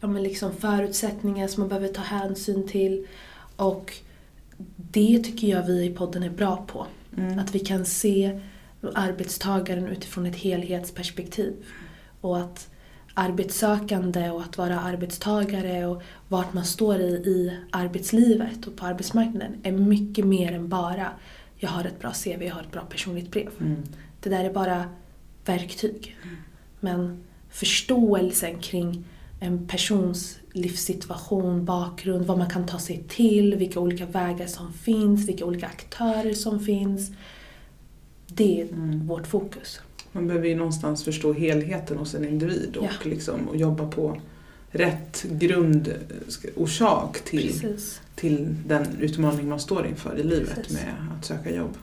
ja, 0.00 0.06
men 0.08 0.22
liksom 0.22 0.52
förutsättningar 0.58 1.48
som 1.48 1.60
man 1.60 1.68
behöver 1.68 1.88
ta 1.88 2.02
hänsyn 2.02 2.68
till. 2.68 3.06
Och 3.56 3.92
det 4.76 5.18
tycker 5.24 5.46
jag 5.48 5.66
vi 5.66 5.84
i 5.84 5.90
podden 5.94 6.22
är 6.22 6.30
bra 6.30 6.64
på. 6.66 6.86
Mm. 7.16 7.38
Att 7.38 7.54
vi 7.54 7.58
kan 7.58 7.84
se 7.84 8.40
arbetstagaren 8.94 9.88
utifrån 9.88 10.26
ett 10.26 10.36
helhetsperspektiv. 10.36 11.54
Och 12.20 12.38
att 12.38 12.68
arbetssökande 13.14 14.30
och 14.30 14.42
att 14.42 14.58
vara 14.58 14.80
arbetstagare 14.80 15.86
och 15.86 16.02
vart 16.28 16.52
man 16.52 16.64
står 16.64 17.00
i, 17.00 17.12
i 17.12 17.58
arbetslivet 17.70 18.66
och 18.66 18.76
på 18.76 18.86
arbetsmarknaden 18.86 19.60
är 19.62 19.72
mycket 19.72 20.26
mer 20.26 20.52
än 20.52 20.68
bara 20.68 21.08
jag 21.56 21.70
har 21.70 21.84
ett 21.84 22.00
bra 22.00 22.12
CV, 22.12 22.42
jag 22.42 22.54
har 22.54 22.62
ett 22.62 22.72
bra 22.72 22.82
personligt 22.82 23.30
brev. 23.30 23.50
Mm. 23.60 23.82
Det 24.20 24.30
där 24.30 24.44
är 24.44 24.52
bara 24.52 24.84
verktyg. 25.44 26.16
Men 26.80 27.22
förståelsen 27.50 28.58
kring 28.58 29.04
en 29.40 29.68
persons 29.68 30.38
livssituation, 30.52 31.64
bakgrund, 31.64 32.26
vad 32.26 32.38
man 32.38 32.50
kan 32.50 32.66
ta 32.66 32.78
sig 32.78 33.04
till, 33.08 33.54
vilka 33.54 33.80
olika 33.80 34.06
vägar 34.06 34.46
som 34.46 34.72
finns, 34.72 35.28
vilka 35.28 35.44
olika 35.44 35.66
aktörer 35.66 36.34
som 36.34 36.60
finns. 36.60 37.10
Det 38.34 38.60
är 38.60 38.66
Mm. 38.72 39.06
vårt 39.06 39.26
fokus. 39.26 39.80
Man 40.12 40.26
behöver 40.26 40.48
ju 40.48 40.54
någonstans 40.54 41.04
förstå 41.04 41.32
helheten 41.32 41.96
hos 41.98 42.14
en 42.14 42.24
individ 42.28 42.76
och, 42.76 42.84
Ja. 42.84 43.10
liksom, 43.10 43.48
och 43.48 43.56
jobba 43.56 43.86
på 43.86 44.20
rätt 44.70 45.24
grundorsak 45.30 47.20
till, 47.24 47.42
Precis. 47.60 48.00
till 48.14 48.54
den 48.66 48.86
utmaning 49.00 49.48
man 49.48 49.60
står 49.60 49.86
inför 49.86 50.18
i 50.18 50.22
livet 50.22 50.54
Precis. 50.54 50.72
med 50.72 50.94
att 51.18 51.24
söka 51.24 51.54
jobb. 51.56 51.76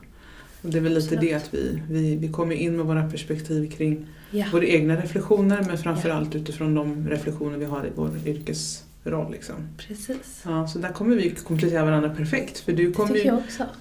Och 0.62 0.70
det 0.70 0.78
är 0.78 0.82
väl 0.82 0.94
lite 0.94 1.14
Absolut. 1.14 1.30
det 1.30 1.34
att 1.34 1.54
vi, 1.54 1.82
vi, 1.90 2.16
vi 2.16 2.28
kommer 2.28 2.54
in 2.54 2.76
med 2.76 2.86
våra 2.86 3.10
perspektiv 3.10 3.70
kring 3.70 4.06
Ja, 4.30 4.46
våra 4.52 4.64
egna 4.66 4.96
reflektioner 4.96 5.64
men 5.66 5.78
framförallt 5.78 6.34
Ja. 6.34 6.40
utifrån 6.40 6.74
de 6.74 7.08
reflektioner 7.08 7.58
vi 7.58 7.64
har 7.64 7.86
i 7.86 7.90
vår 7.94 8.10
yrkesroll. 9.06 9.32
Liksom. 9.32 9.54
precis. 9.78 10.42
Ja, 10.44 10.66
så 10.68 10.78
där 10.78 10.88
kommer 10.92 11.16
vi 11.16 11.30
komplettera 11.30 11.84
varandra 11.84 12.08
perfekt. 12.10 12.58
För 12.58 12.72
du 12.72 12.92
kommer 12.92 13.14
ju 13.16 13.32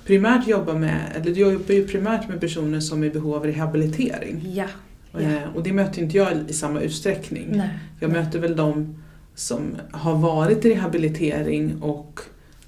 primärt 0.05 0.47
jobba 0.47 0.73
med, 0.73 0.99
eller 1.15 1.25
du 1.25 1.39
jobbar 1.41 1.73
ju 1.75 1.87
primärt 1.87 2.27
med 2.29 2.39
personer 2.39 2.79
som 2.79 3.03
är 3.03 3.07
i 3.07 3.09
behov 3.09 3.35
av 3.35 3.45
rehabilitering. 3.45 4.41
Ja. 4.53 4.65
Ja. 5.11 5.19
Eh, 5.19 5.55
Och 5.55 5.63
det 5.63 5.73
möter 5.73 6.01
inte 6.01 6.17
jag 6.17 6.49
i 6.49 6.53
samma 6.53 6.81
utsträckning. 6.81 7.47
Nej. 7.51 7.69
Jag 7.99 8.11
Nej. 8.11 8.21
möter 8.23 8.39
väl 8.39 8.55
de 8.55 8.95
som 9.35 9.61
har 9.91 10.15
varit 10.17 10.65
i 10.65 10.69
rehabilitering 10.75 11.81
och 11.81 12.19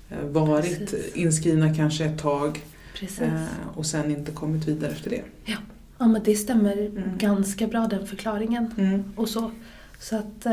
eh, 0.09 0.25
varit 0.27 0.79
Precis. 0.79 1.15
inskrivna 1.15 1.75
kanske 1.75 2.05
ett 2.05 2.19
tag 2.19 2.61
Precis. 2.95 3.21
eh, 3.21 3.43
och 3.75 3.85
sen 3.85 4.11
inte 4.11 4.31
kommit 4.31 4.67
vidare 4.67 4.91
efter 4.91 5.09
det. 5.09 5.21
Ja 5.45 6.07
men 6.07 6.21
det 6.25 6.35
stämmer 6.35 6.77
Mm. 6.77 7.03
ganska 7.17 7.67
bra 7.67 7.87
den 7.87 8.07
förklaringen. 8.07 8.73
Mm. 8.77 9.03
Och 9.15 9.29
så. 9.29 9.51
Så 9.99 10.15
att 10.15 10.45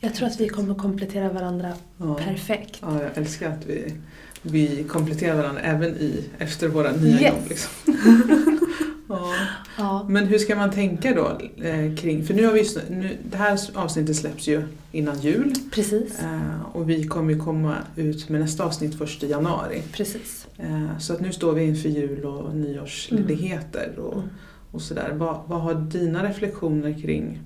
jag 0.00 0.14
tror 0.14 0.26
att 0.28 0.40
vi 0.40 0.48
kommer 0.48 0.74
komplettera 0.74 1.32
varandra 1.32 1.72
Ja. 1.98 2.14
perfekt. 2.14 2.78
Ja, 2.82 3.02
jag 3.02 3.10
älskar 3.18 3.50
att 3.50 3.66
vi, 3.66 3.94
vi 4.42 4.84
kompletterar 4.88 5.36
varandra 5.36 5.60
även 5.62 5.96
i, 5.96 6.24
efter 6.38 6.68
våra 6.68 6.92
nya 6.92 7.20
Yes. 7.20 7.22
jobb. 7.32 7.48
Liksom. 7.48 7.70
ja. 9.08 9.34
Ja. 9.78 10.06
Men 10.08 10.26
hur 10.26 10.38
ska 10.38 10.56
man 10.56 10.70
tänka 10.70 11.14
då 11.14 11.38
eh, 11.66 11.94
kring, 11.96 12.24
för 12.24 12.34
nu 12.34 12.46
har 12.46 12.52
vi, 12.52 12.58
just- 12.58 12.78
nu, 12.90 13.16
det 13.30 13.36
här 13.36 13.60
avsnittet 13.74 14.16
släpps 14.16 14.46
ju 14.48 14.62
innan 14.92 15.20
jul 15.20 15.54
Precis. 15.72 16.20
eh, 16.22 16.60
och 16.72 16.90
vi 16.90 17.04
kommer 17.04 17.32
ju 17.34 17.38
komma 17.40 17.74
ut 17.96 18.28
med 18.28 18.40
nästa 18.40 18.64
avsnitt 18.64 18.98
först 18.98 19.22
i 19.22 19.26
januari. 19.30 19.82
Precis. 19.92 20.46
Eh, 20.58 20.98
så 20.98 21.12
att 21.12 21.20
nu 21.20 21.32
står 21.32 21.52
vi 21.52 21.64
inför 21.64 21.88
jul 21.88 22.24
och 22.24 22.56
nyårsledigheter 22.56 23.98
och, 23.98 24.14
Mm. 24.14 24.28
och 24.72 24.82
sådär. 24.82 25.12
Vad, 25.14 25.40
vad 25.46 25.60
har 25.60 25.74
dina 25.74 26.28
reflektioner 26.28 27.00
kring 27.02 27.38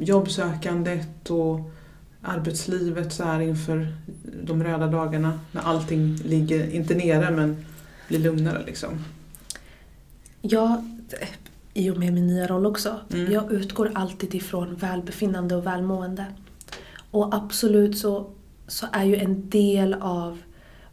jobbsökandet 0.00 1.30
och 1.30 1.60
arbetslivet 2.22 3.12
så 3.12 3.24
här 3.24 3.40
inför 3.40 3.86
de 4.42 4.64
röda 4.64 4.86
dagarna 4.86 5.40
när 5.52 5.62
allting 5.62 6.16
ligger, 6.16 6.70
inte 6.70 6.94
nere 6.94 7.30
men 7.30 7.64
blir 8.08 8.18
lugnare 8.18 8.62
liksom? 8.66 9.04
Jag, 10.42 10.84
i 11.74 11.90
och 11.90 11.96
med 11.96 12.12
min 12.12 12.26
nya 12.26 12.46
roll 12.46 12.66
också, 12.66 13.00
Mm. 13.12 13.32
jag 13.32 13.52
utgår 13.52 13.90
alltid 13.94 14.34
ifrån 14.34 14.74
välbefinnande 14.74 15.56
och 15.56 15.66
välmående. 15.66 16.24
Och 17.10 17.34
absolut 17.34 17.98
så, 17.98 18.30
så 18.66 18.86
är 18.92 19.04
ju 19.04 19.16
en 19.16 19.50
del 19.50 19.94
av 19.94 20.38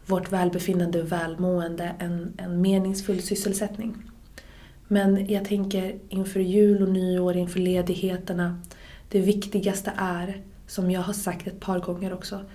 vårt 0.05 0.31
välbefinnande 0.31 1.01
och 1.01 1.11
välmående 1.11 1.95
en, 1.99 2.33
en 2.37 2.61
meningsfull 2.61 3.21
sysselsättning. 3.21 3.95
Men 4.87 5.27
jag 5.27 5.45
tänker 5.45 5.99
inför 6.09 6.39
jul 6.39 6.81
och 6.81 6.89
nyår, 6.89 7.35
inför 7.35 7.59
ledigheterna, 7.59 8.59
det 9.09 9.19
viktigaste 9.19 9.93
är, 9.97 10.41
som 10.67 10.91
jag 10.91 11.01
har 11.01 11.13
sagt 11.13 11.47
ett 11.47 11.59
par 11.59 11.79
gånger 11.79 12.13
också, 12.13 12.45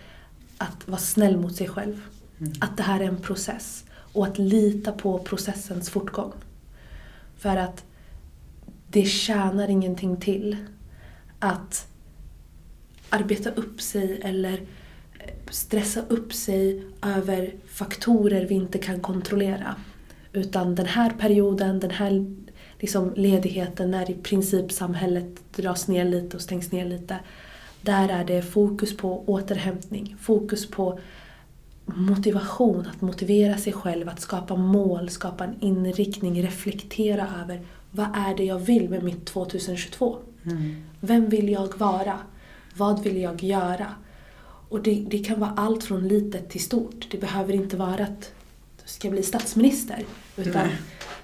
att 0.59 0.89
vara 0.89 1.01
snäll 1.01 1.37
mot 1.37 1.57
sig 1.57 1.69
själv. 1.69 2.03
Mm. 2.39 2.53
Att 2.61 2.77
det 2.77 2.83
här 2.83 3.01
är 3.01 3.05
en 3.05 3.21
process 3.21 3.85
och 4.13 4.27
att 4.27 4.39
lita 4.39 4.93
på 4.93 5.19
processens 5.19 5.91
fortgång. 5.91 6.33
För 7.37 7.57
att 7.57 7.85
det 8.89 9.05
tjänar 9.05 9.69
ingenting 9.69 10.17
till 10.17 10.57
att 11.39 11.87
arbeta 13.11 13.51
upp 13.51 13.81
sig 13.81 14.21
eller 14.25 14.53
eh, 15.19 15.35
stressa 15.51 16.01
upp 16.09 16.33
sig 16.33 16.85
över 17.03 17.55
faktorer 17.67 18.47
vi 18.47 18.55
inte 18.55 18.79
kan 18.79 19.01
kontrollera. 19.01 19.77
Utan 20.33 20.75
den 20.75 20.87
här 20.87 21.11
perioden, 21.11 21.81
den 21.81 21.91
här 21.91 22.27
liksom 22.79 23.13
ledigheten 23.17 23.91
när 23.91 24.11
i 24.11 24.15
princip 24.15 24.73
samhället 24.73 25.41
dras 25.57 25.89
ner 25.89 26.05
lite 26.05 26.37
och 26.37 26.43
stängs 26.43 26.73
ner 26.73 26.85
lite. 26.85 27.19
Där 27.83 28.09
är 28.09 28.25
det 28.25 28.43
fokus 28.43 28.97
på 28.97 29.25
återhämtning, 29.27 30.17
fokus 30.21 30.71
på 30.71 30.99
motivation, 31.85 32.87
att 32.95 33.01
motivera 33.01 33.57
sig 33.57 33.73
själv, 33.73 34.09
att 34.09 34.21
skapa 34.21 34.57
mål, 34.57 35.09
skapa 35.09 35.45
en 35.45 35.55
inriktning, 35.61 36.43
reflektera 36.43 37.29
över 37.43 37.61
vad 37.91 38.07
är 38.15 38.37
det 38.37 38.45
jag 38.45 38.59
vill 38.59 38.89
med 38.89 39.03
mitt 39.03 39.27
2022? 39.27 40.17
Mm. 40.45 40.83
Vem 41.01 41.29
vill 41.29 41.49
jag 41.49 41.79
vara? 41.79 42.19
Vad 42.75 43.03
vill 43.03 43.17
jag 43.17 43.43
göra? 43.43 43.87
Och 44.69 44.83
det, 44.83 45.07
det 45.11 45.19
kan 45.19 45.41
vara 45.41 45.55
allt 45.57 45.85
från 45.85 46.09
litet 46.09 46.51
till 46.51 46.65
stort. 46.65 47.07
Det 47.11 47.19
behöver 47.19 47.55
inte 47.55 47.77
vara 47.77 48.05
att 48.05 48.33
ska 48.95 49.11
bli 49.11 49.23
statsminister. 49.23 50.05
Utan 50.37 50.67
Nej. 50.67 50.77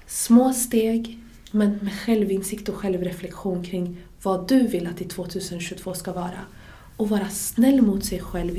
små 0.07 0.53
steg, 0.53 1.19
men 1.51 1.71
med 1.83 1.93
självinsikt 1.93 2.69
och 2.69 2.75
självreflektion 2.75 3.65
kring 3.65 3.97
vad 4.23 4.49
du 4.49 4.67
vill 4.67 4.87
att 4.87 4.97
ditt 4.97 5.11
2022 5.11 5.95
ska 5.95 6.13
vara. 6.13 6.41
Och 6.97 7.09
vara 7.09 7.29
snäll 7.29 7.83
mot 7.83 8.05
sig 8.05 8.21
själv 8.21 8.59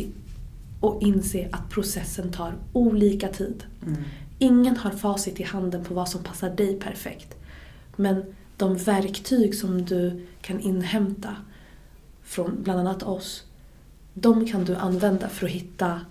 och 0.79 1.01
inse 1.01 1.49
att 1.51 1.69
processen 1.69 2.31
tar 2.31 2.53
olika 2.73 3.27
tid. 3.27 3.63
Mm. 3.85 4.03
Ingen 4.39 4.77
har 4.77 4.91
facit 4.91 5.39
i 5.39 5.43
handen 5.43 5.83
på 5.83 5.93
vad 5.93 6.09
som 6.09 6.23
passar 6.23 6.49
dig 6.49 6.79
perfekt. 6.79 7.35
Men 7.95 8.23
de 8.57 8.77
verktyg 8.77 9.55
som 9.55 9.85
du 9.85 10.27
kan 10.41 10.59
inhämta 10.59 11.35
från 12.23 12.63
bland 12.63 12.79
annat 12.79 13.03
oss, 13.03 13.43
de 14.13 14.47
kan 14.47 14.65
du 14.65 14.75
använda 14.75 15.29
för 15.29 15.45
att 15.45 15.51
hitta 15.51 16.01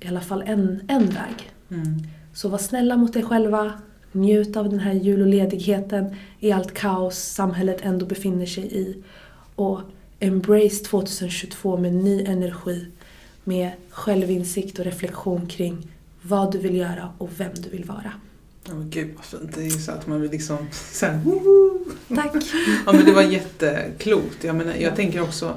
i 0.00 0.08
alla 0.08 0.20
fall 0.20 0.42
en, 0.46 0.82
en 0.88 1.06
väg. 1.06 1.52
Mm. 1.70 2.02
Så 2.34 2.48
var 2.48 2.58
snälla 2.58 2.96
mot 2.96 3.12
dig 3.12 3.22
själva, 3.22 3.72
njut 4.12 4.56
av 4.56 4.68
den 4.70 4.78
här 4.80 4.92
jul 4.92 5.20
och 5.22 5.26
ledigheten 5.28 6.16
i 6.40 6.52
allt 6.52 6.74
kaos 6.74 7.18
samhället 7.18 7.78
ändå 7.82 8.06
befinner 8.06 8.46
sig 8.46 8.64
i. 8.78 9.02
Och 9.54 9.80
embrace 10.20 10.84
2022 10.84 11.76
med 11.76 11.94
ny 11.94 12.24
energi, 12.24 12.86
med 13.44 13.70
självinsikt 13.90 14.78
och 14.78 14.84
reflektion 14.84 15.46
kring 15.46 15.88
vad 16.22 16.52
du 16.52 16.58
vill 16.58 16.76
göra 16.76 17.08
och 17.18 17.30
vem 17.36 17.50
du 17.54 17.68
vill 17.70 17.84
vara. 17.84 18.12
Ja, 18.68 18.74
men 18.74 18.90
gud 18.90 19.10
vad 19.16 19.24
fint. 19.24 19.54
Det 19.54 19.60
är 19.60 19.64
ju 19.64 19.70
så 19.70 19.92
att 19.92 20.06
man 20.06 20.20
vill 20.20 20.30
liksom 20.30 20.58
så 20.72 21.06
här, 21.06 21.18
woho! 21.24 21.78
Tack! 22.14 22.32
Ja 22.86 22.92
men 22.92 23.04
det 23.04 23.12
var 23.12 23.22
jätteklokt. 23.22 24.44
Jag, 24.44 24.56
menar, 24.56 24.72
jag 24.72 24.82
Ja. 24.82 24.96
tänker 24.96 25.20
också 25.22 25.54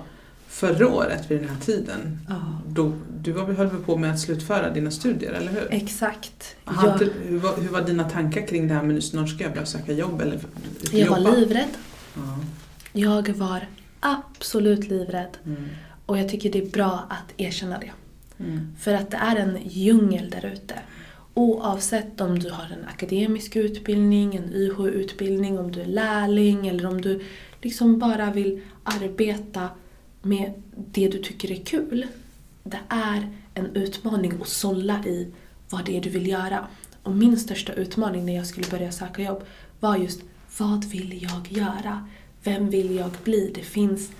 förra 0.47 0.87
året 0.89 1.31
vid 1.31 1.39
den 1.39 1.49
här 1.49 1.59
tiden. 1.59 2.19
Ja. 2.29 2.35
Då, 2.69 2.91
du 3.23 3.31
var, 3.31 3.53
höll 3.53 3.67
väl 3.67 3.81
på 3.81 3.97
med 3.97 4.11
att 4.11 4.19
slutföra 4.19 4.69
dina 4.69 4.91
studier, 4.91 5.31
eller 5.31 5.51
hur? 5.51 5.67
Exakt. 5.69 6.55
Hade, 6.65 7.05
Jag, 7.05 7.11
hur, 7.27 7.39
var, 7.39 7.57
hur 7.57 7.69
var 7.69 7.81
dina 7.81 8.09
tankar 8.09 8.47
kring 8.47 8.67
det 8.67 8.73
här 8.73 8.83
med 8.83 9.03
snart 9.03 9.29
ska 9.29 9.43
jag 9.43 9.53
börja 9.53 9.65
söka 9.65 9.93
jobb 9.93 10.21
eller 10.21 10.39
jag 10.91 11.09
var 11.09 11.19
livrädd. 11.19 11.69
Ja. 12.15 12.39
Jag 12.93 13.29
var 13.29 13.67
absolut 13.99 14.87
livrädd. 14.87 15.37
Mm. 15.45 15.69
Och 16.05 16.17
jag 16.17 16.29
tycker 16.29 16.51
det 16.51 16.61
är 16.61 16.69
bra 16.69 17.07
att 17.09 17.33
erkänna 17.37 17.79
det. 17.79 17.91
Mm. 18.39 18.75
För 18.79 18.93
att 18.93 19.11
det 19.11 19.17
är 19.17 19.35
en 19.35 19.57
djungel 19.65 20.29
där 20.29 20.51
ute. 20.53 20.75
Oavsett 21.33 22.21
om 22.21 22.39
du 22.39 22.49
har 22.49 22.63
en 22.63 22.87
akademisk 22.87 23.55
utbildning, 23.55 24.35
en 24.35 24.53
YH-utbildning, 24.53 25.59
om 25.59 25.71
du 25.71 25.81
är 25.81 25.85
lärling 25.85 26.67
eller 26.67 26.85
om 26.85 27.01
du 27.01 27.23
liksom 27.61 27.99
bara 27.99 28.31
vill 28.31 28.61
arbeta 28.83 29.69
med 30.21 30.53
det 30.75 31.07
du 31.07 31.17
tycker 31.17 31.51
är 31.51 31.65
kul. 31.65 32.07
Det 32.63 32.79
är 32.89 33.29
en 33.53 33.75
utmaning 33.75 34.33
att 34.41 34.47
sålla 34.47 35.05
i 35.05 35.33
vad 35.69 35.85
det 35.85 35.97
är 35.97 36.01
du 36.01 36.09
vill 36.09 36.27
göra. 36.27 36.67
Och 37.03 37.15
min 37.15 37.39
största 37.39 37.73
utmaning 37.73 38.25
när 38.25 38.35
jag 38.35 38.47
skulle 38.47 38.67
börja 38.71 38.91
söka 38.91 39.21
jobb 39.21 39.43
var 39.79 39.97
just 39.97 40.21
vad 40.57 40.85
vill 40.85 41.23
jag 41.23 41.51
göra? 41.51 42.07
Vem 42.43 42.69
vill 42.69 42.95
jag 42.95 43.11
bli? 43.23 43.51
Det 43.55 43.61
finns 43.61 44.11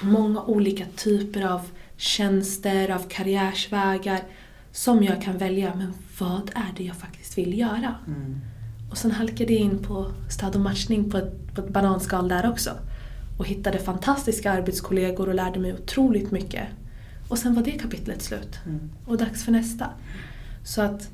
många 0.00 0.42
olika 0.42 0.84
typer 0.96 1.42
av 1.42 1.60
tjänster, 1.96 2.90
av 2.90 3.08
karriärsvägar 3.08 4.20
som 4.72 5.02
jag 5.04 5.22
kan 5.22 5.38
välja. 5.38 5.74
Men 5.74 5.92
vad 6.18 6.50
är 6.54 6.72
det 6.76 6.84
jag 6.84 6.96
faktiskt 6.96 7.38
vill 7.38 7.58
göra? 7.58 7.94
Mm. 8.06 8.40
Och 8.90 8.98
sen 8.98 9.10
halkade 9.10 9.52
jag 9.52 9.62
in 9.62 9.78
på 9.78 10.10
stöd 10.30 10.54
och 10.54 10.60
matchning 10.60 11.10
på 11.10 11.18
ett, 11.18 11.54
på 11.54 11.60
ett 11.60 11.68
bananskal 11.68 12.28
där 12.28 12.50
också. 12.50 12.70
Och 13.38 13.46
hittade 13.46 13.78
fantastiska 13.78 14.52
arbetskollegor 14.52 15.28
och 15.28 15.34
lärde 15.34 15.60
mig 15.60 15.74
otroligt 15.74 16.30
mycket. 16.30 16.68
Och 17.28 17.38
sen 17.38 17.54
var 17.54 17.62
det 17.62 17.70
kapitlet 17.70 18.22
slut. 18.22 18.58
Mm. 18.66 18.90
Och 19.06 19.16
dags 19.18 19.44
för 19.44 19.52
nästa. 19.52 19.90
Så 20.64 20.82
att 20.82 21.10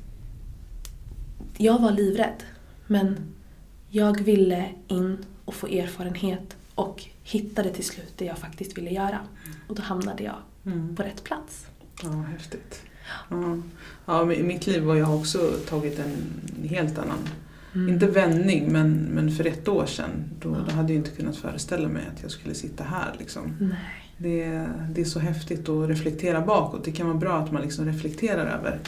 jag 1.57 1.79
var 1.81 1.91
livrädd. 1.91 2.43
Men 2.87 3.17
jag 3.89 4.21
ville 4.21 4.69
in 4.87 5.17
och 5.45 5.53
få 5.53 5.67
erfarenhet 5.67 6.55
och 6.75 7.03
hittade 7.23 7.69
till 7.69 7.83
slut 7.85 8.13
det 8.17 8.25
jag 8.25 8.37
faktiskt 8.37 8.77
ville 8.77 8.89
göra. 8.91 9.19
Och 9.67 9.75
då 9.75 9.81
hamnade 9.81 10.23
jag 10.23 10.35
Mm. 10.65 10.95
på 10.95 11.03
rätt 11.03 11.23
plats. 11.23 11.65
Ja, 12.03 12.09
häftigt. 12.09 12.81
Ja. 13.29 13.57
Ja, 14.05 14.33
I 14.33 14.43
mitt 14.43 14.67
liv 14.67 14.83
har 14.85 14.95
jag 14.95 15.15
också 15.19 15.51
tagit 15.69 15.99
en 15.99 16.41
helt 16.69 16.97
annan, 16.97 17.17
Mm. 17.75 17.89
inte 17.93 18.07
vändning, 18.07 18.71
men, 18.71 18.93
men 18.93 19.31
för 19.31 19.47
ett 19.47 19.67
år 19.67 19.85
sedan 19.85 20.09
då, 20.41 20.49
Ja. 20.49 20.57
då 20.69 20.75
hade 20.75 20.93
jag 20.93 20.99
inte 20.99 21.11
kunnat 21.11 21.35
föreställa 21.37 21.87
mig 21.87 22.03
att 22.15 22.21
jag 22.21 22.31
skulle 22.31 22.53
sitta 22.53 22.83
här. 22.83 23.15
Liksom. 23.19 23.55
Nej. 23.59 24.00
Det, 24.21 24.67
det 24.91 25.01
är 25.01 25.05
så 25.05 25.19
häftigt 25.19 25.69
att 25.69 25.89
reflektera 25.89 26.41
bakåt. 26.41 26.85
Det 26.85 26.91
kan 26.91 27.07
vara 27.07 27.17
bra 27.17 27.37
att 27.37 27.51
man 27.51 27.61
liksom 27.61 27.85
reflekterar 27.85 28.45
över 28.59 28.79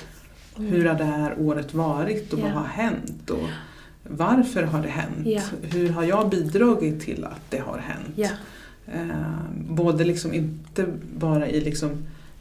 Mm. 0.57 0.71
hur 0.71 0.85
har 0.85 0.95
det 0.95 1.03
här 1.03 1.35
året 1.39 1.73
varit 1.73 2.33
och 2.33 2.39
vad 2.39 2.49
Ja. 2.51 2.55
har 2.55 2.65
hänt? 2.65 3.29
Och 3.29 3.47
varför 4.09 4.63
har 4.63 4.81
det 4.81 4.89
hänt? 4.89 5.25
Ja. 5.27 5.41
Hur 5.61 5.89
har 5.89 6.03
jag 6.03 6.29
bidragit 6.29 7.01
till 7.01 7.23
att 7.25 7.41
det 7.49 7.57
har 7.59 7.77
hänt? 7.77 8.13
Ja. 8.15 8.29
Eh, 8.93 9.07
både 9.69 10.03
liksom 10.03 10.33
inte 10.33 10.85
bara 11.17 11.47
i, 11.49 11.61
liksom, 11.61 11.89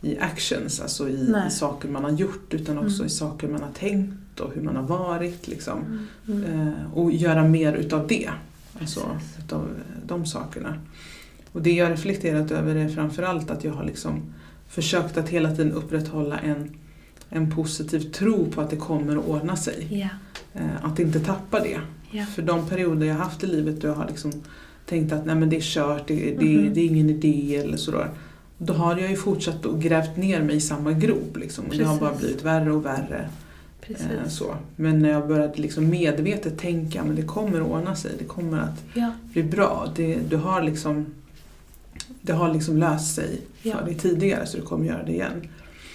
i 0.03 0.19
actions, 0.19 0.81
alltså 0.81 1.09
i, 1.09 1.35
i 1.49 1.51
saker 1.51 1.89
man 1.89 2.05
har 2.05 2.11
gjort 2.11 2.55
utan 2.55 2.79
också 2.79 2.95
Mm. 2.95 3.07
i 3.07 3.11
saker 3.11 3.49
man 3.49 3.63
har 3.63 3.73
tänkt 3.73 4.41
och 4.41 4.53
hur 4.55 4.63
man 4.63 4.77
har 4.77 4.83
varit. 4.83 5.49
Liksom. 5.49 6.07
Mm. 6.29 6.45
Eh, 6.69 6.93
och 6.95 7.13
göra 7.13 7.49
mer 7.49 7.73
utav 7.75 8.07
det. 8.07 8.31
Alltså, 8.81 9.01
utav 9.39 9.69
de 10.07 10.27
sakerna. 10.27 10.75
Och 11.53 11.63
det 11.63 11.73
jag 11.73 11.91
reflekterat 11.91 12.51
över 12.51 12.75
är 12.75 12.89
framförallt 12.89 13.51
att 13.51 13.65
jag 13.65 13.73
har 13.73 13.85
liksom 13.85 14.23
försökt 14.69 15.17
att 15.17 15.29
hela 15.29 15.51
tiden 15.57 15.73
upprätthålla 15.73 16.39
en, 16.39 16.71
en 17.29 17.51
positiv 17.51 18.01
tro 18.01 18.47
på 18.51 18.61
att 18.61 18.71
det 18.71 18.77
kommer 18.77 19.17
att 19.17 19.27
ordna 19.27 19.57
sig. 19.57 20.11
Eh, 20.55 20.85
att 20.85 20.99
inte 20.99 21.21
tappa 21.21 21.61
det. 21.61 21.79
Ja. 22.11 22.25
För 22.25 22.43
de 22.43 22.67
perioder 22.69 23.07
jag 23.07 23.15
haft 23.15 23.45
i 23.45 23.47
livet 23.47 23.81
då 23.81 23.89
jag 23.89 23.95
har 23.95 24.07
liksom 24.09 24.33
tänkt 24.87 25.13
att 25.13 25.27
Nej, 25.27 25.35
men 25.35 25.51
det 25.51 25.57
är 25.57 25.61
kört, 25.61 26.07
det, 26.07 26.15
det, 26.39 26.45
Mhm. 26.59 26.75
det 26.75 26.81
är 26.81 26.87
ingen 26.87 27.11
idé 27.11 27.57
eller 27.57 27.77
sådär. 27.77 28.11
Då 28.59 28.73
har 28.73 28.97
jag 28.99 29.11
ju 29.11 29.17
fortsatt 29.17 29.67
och 29.67 29.81
grävt 29.83 30.17
ner 30.17 30.43
mig 30.43 30.57
i 30.57 30.61
samma 30.61 30.93
grop. 30.93 31.37
Liksom. 31.37 31.65
Och 31.65 31.77
det 31.77 31.85
har 31.85 32.01
bara 32.01 32.15
blivit 32.15 32.45
värre 32.45 32.73
och 32.73 32.85
värre. 32.87 33.29
Eh, 33.89 34.29
så. 34.29 34.55
Men 34.77 34.99
när 34.99 35.11
jag 35.11 35.29
började 35.29 35.63
liksom 35.63 35.89
medvetet 35.89 36.59
tänka 36.59 37.05
men 37.05 37.17
det 37.17 37.23
kommer 37.23 37.61
att 37.61 37.67
ordna 37.69 37.95
sig, 37.95 38.11
det 38.19 38.25
kommer 38.25 38.59
att 38.59 38.83
Ja. 38.95 39.13
bli 39.33 39.43
bra. 39.43 39.93
Det, 39.97 40.19
du 40.31 40.37
har 40.37 40.63
liksom, 40.63 41.07
det 42.23 42.33
har 42.33 42.53
liksom 42.55 42.77
löst 42.77 43.15
sig 43.15 43.41
Ja. 43.63 43.77
för 43.79 43.85
dig 43.85 43.95
tidigare 43.95 44.47
så 44.47 44.57
du 44.57 44.63
kommer 44.63 44.87
göra 44.87 45.03
det 45.03 45.13
igen. 45.13 45.49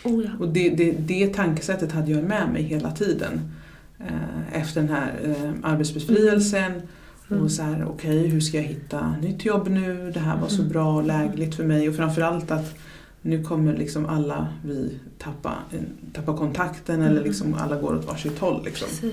Oh 0.04 0.24
ja. 0.24 0.30
Och 0.40 0.50
det, 0.50 0.70
det, 0.70 0.92
det 0.92 1.28
tankesättet 1.34 1.92
hade 1.92 2.12
jag 2.12 2.24
med 2.24 2.50
mig 2.54 2.64
hela 2.64 2.92
tiden. 2.92 3.52
Eh, 4.00 4.62
efter 4.62 4.82
den 4.82 4.90
här 4.90 5.14
eh, 5.24 5.52
arbetsbefrielsen. 5.72 6.72
Mm. 7.32 7.44
Och 7.44 7.52
så 7.52 7.62
här, 7.64 7.86
okej 7.90 8.28
hur 8.28 8.40
ska 8.40 8.58
jag 8.58 8.64
hitta 8.64 9.16
nytt 9.22 9.46
jobb 9.46 9.68
nu? 9.70 10.12
Det 10.14 10.20
här 10.20 10.38
var 10.42 10.48
så 10.48 10.60
Mm. 10.62 10.70
bra 10.72 10.96
och 10.96 11.04
lägligt 11.04 11.56
för 11.56 11.64
mig. 11.64 11.90
Och 11.90 11.96
framförallt 11.96 12.52
att 12.52 12.76
nu 13.22 13.44
kommer 13.44 13.78
liksom 13.78 14.06
alla 14.06 14.48
vi 14.66 15.00
tappa, 15.18 15.54
eh, 15.72 15.80
tappa 16.14 16.38
kontakten 16.38 17.02
eller 17.02 17.12
Mm. 17.12 17.24
liksom 17.24 17.54
alla 17.54 17.76
går 17.82 17.96
åt 17.96 18.06
varsitt 18.08 18.40
håll. 18.40 18.62
Liksom. 18.66 18.88
Precis. 18.88 19.04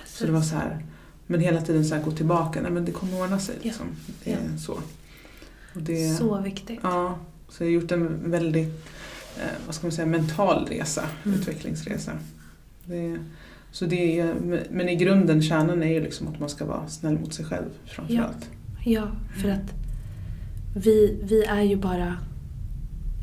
Precis. 0.00 0.18
Så 0.18 0.26
det 0.26 0.32
var 0.32 0.40
så 0.40 0.54
här, 0.54 0.84
men 1.26 1.40
hela 1.40 1.60
tiden 1.60 1.84
så 1.84 1.94
här, 1.94 2.02
gå 2.02 2.10
tillbaka, 2.10 2.60
nej 2.62 2.70
men 2.70 2.84
det 2.84 2.92
kommer 2.92 3.22
ordna 3.22 3.38
sig. 3.38 3.54
Ja. 3.58 3.64
Liksom. 3.64 3.86
Det 4.24 4.32
är 4.32 4.36
Ja. 4.52 4.58
så. 4.58 4.78
Det, 5.74 6.08
Så 6.08 6.40
viktigt. 6.40 6.80
Ja, 6.82 7.18
så 7.48 7.62
jag 7.64 7.68
har 7.68 7.72
gjort 7.72 7.92
en 7.92 8.30
väldigt, 8.30 8.86
eh, 9.38 9.44
vad 9.66 9.74
ska 9.74 9.86
man 9.86 9.92
säga, 9.92 10.06
mental 10.06 10.66
resa, 10.66 11.04
Mm. 11.24 11.38
utvecklingsresa. 11.38 12.12
Det, 12.84 13.18
så 13.70 13.86
det 13.86 14.20
är, 14.20 14.34
men 14.70 14.88
i 14.88 14.96
grunden, 14.96 15.42
kärnan 15.42 15.82
är 15.82 15.86
ju 15.92 16.00
liksom 16.00 16.28
att 16.28 16.40
man 16.40 16.48
ska 16.48 16.64
vara 16.64 16.88
snäll 16.88 17.18
mot 17.18 17.34
sig 17.34 17.44
själv 17.44 17.68
framförallt. 17.86 18.50
Ja, 18.84 19.08
för 19.42 19.48
att 19.48 19.72
vi, 20.76 21.18
vi 21.22 21.44
är 21.44 21.62
ju 21.62 21.76
bara 21.76 22.16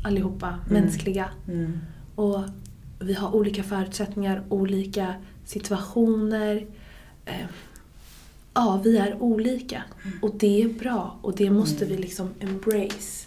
allihopa 0.04 0.48
Mm. 0.48 0.82
mänskliga. 0.82 1.28
Mm. 1.48 1.78
Och 2.14 2.40
vi 3.00 3.14
har 3.14 3.34
olika 3.34 3.62
förutsättningar, 3.62 4.42
olika 4.48 5.14
situationer. 5.44 6.66
Ja, 8.54 8.80
vi 8.84 8.96
är 8.98 9.22
olika. 9.22 9.82
Och 10.22 10.34
det 10.34 10.62
är 10.62 10.68
bra 10.68 11.18
och 11.22 11.36
det 11.36 11.50
måste 11.50 11.84
Mm. 11.84 11.96
vi 11.96 12.02
liksom 12.02 12.30
embrace. 12.40 13.26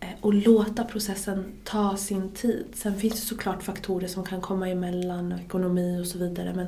Eh, 0.00 0.08
och 0.20 0.34
låta 0.34 0.84
processen 0.84 1.52
ta 1.64 1.96
sin 1.96 2.30
tid. 2.30 2.64
Sen 2.74 2.96
finns 2.96 3.14
det 3.20 3.26
såklart 3.26 3.62
faktorer 3.62 4.06
som 4.08 4.24
kan 4.24 4.40
komma 4.40 4.68
emellan, 4.68 5.32
och 5.32 5.40
ekonomi 5.40 6.00
och 6.02 6.06
så 6.06 6.18
vidare. 6.18 6.52
Men 6.56 6.66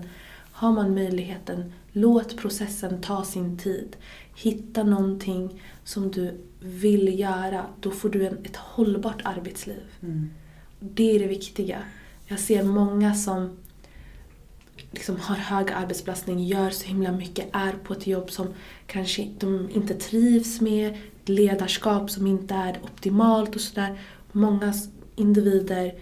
har 0.53 0.73
man 0.73 0.95
möjligheten, 0.95 1.73
låt 1.93 2.37
processen 2.37 3.01
ta 3.01 3.25
sin 3.25 3.59
tid. 3.59 3.97
Hitta 4.35 4.83
någonting 4.83 5.63
som 5.85 6.11
du 6.11 6.41
vill 6.61 7.19
göra, 7.19 7.67
då 7.81 7.91
får 7.91 8.09
du 8.09 8.27
en, 8.27 8.39
ett 8.45 8.57
hållbart 8.57 9.21
arbetsliv. 9.25 9.83
Mm. 10.03 10.31
Det 10.81 11.15
är 11.17 11.19
det 11.19 11.27
viktiga. 11.27 11.79
Jag 12.27 12.39
ser 12.41 12.63
många 12.63 13.15
som 13.15 13.57
liksom 14.91 15.21
har 15.21 15.37
hög 15.37 15.71
arbetsbelastning, 15.73 16.45
gör 16.47 16.71
så 16.71 16.87
himla 16.87 17.13
mycket, 17.13 17.47
är 17.53 17.73
på 17.73 17.93
ett 17.93 18.07
jobb 18.07 18.31
som 18.31 18.55
kanske 18.87 19.29
de 19.39 19.71
inte 19.71 19.95
trivs 19.95 20.61
med, 20.61 20.99
ledarskap 21.25 22.11
som 22.11 22.27
inte 22.27 22.55
är 22.55 22.79
optimalt 22.83 23.55
och 23.55 23.61
sådär. 23.61 23.99
Många 24.33 24.75
individer 25.17 25.95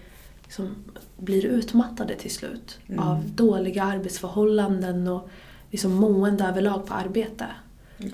liksom 0.43 0.75
blir 1.17 1.45
utmattade 1.45 2.15
till 2.15 2.31
slut 2.31 2.79
Mm. 2.87 2.99
av 2.99 3.23
dåliga 3.29 3.83
arbetsförhållanden 3.83 5.07
och 5.07 5.29
liksom 5.71 5.93
mående 5.93 6.43
överlag 6.43 6.85
på 6.85 6.93
arbete. 6.93 7.45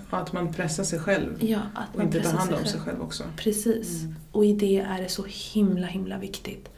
Att 0.09 0.33
man 0.33 0.53
pressar 0.53 0.83
sig 0.83 0.99
själv 0.99 1.37
Ja, 1.39 1.59
att 1.75 1.95
och 1.95 2.03
inte 2.03 2.21
tar 2.21 2.31
hand 2.37 2.49
om 2.51 2.55
själv. 2.57 2.65
sig 2.67 2.79
själv 2.79 3.01
också. 3.01 3.23
Precis. 3.37 4.01
Mm. 4.01 4.15
Och 4.31 4.45
i 4.45 4.53
det 4.53 4.79
är 4.79 5.01
det 5.01 5.09
så 5.09 5.25
himla, 5.27 5.87
himla 5.87 6.17
viktigt 6.17 6.69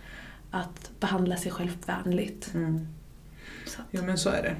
att 0.51 0.91
behandla 0.99 1.37
sig 1.37 1.51
själv 1.51 1.71
vänligt. 1.85 2.51
Mm. 2.53 2.87
Att, 3.79 3.85
Ja 3.91 4.01
men 4.01 4.17
så 4.17 4.29
är 4.29 4.41
det. 4.43 4.55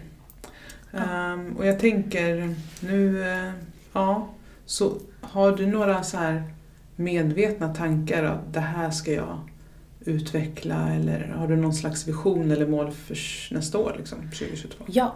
Ja. 0.92 1.00
Ehm, 1.00 1.58
och 1.58 1.66
jag 1.66 1.80
tänker 1.80 2.56
nu, 2.80 3.32
eh, 3.32 3.52
ja, 3.94 4.28
så 4.66 4.94
har 5.22 5.52
du 5.58 5.68
några 5.68 6.04
så 6.04 6.18
här 6.18 6.44
medvetna 6.96 7.74
tankar 7.76 8.24
att 8.24 8.54
det 8.54 8.60
här 8.60 8.92
ska 8.92 9.12
jag 9.14 9.38
utveckla 10.06 10.90
eller 10.94 11.28
har 11.38 11.48
du 11.48 11.56
någon 11.56 11.74
slags 11.74 12.08
vision 12.08 12.52
eller 12.52 12.68
mål 12.68 12.92
för 12.92 13.18
nästa 13.54 13.78
år, 13.78 13.96
liksom, 13.98 14.18
2022? 14.20 14.84
ja. 14.88 15.16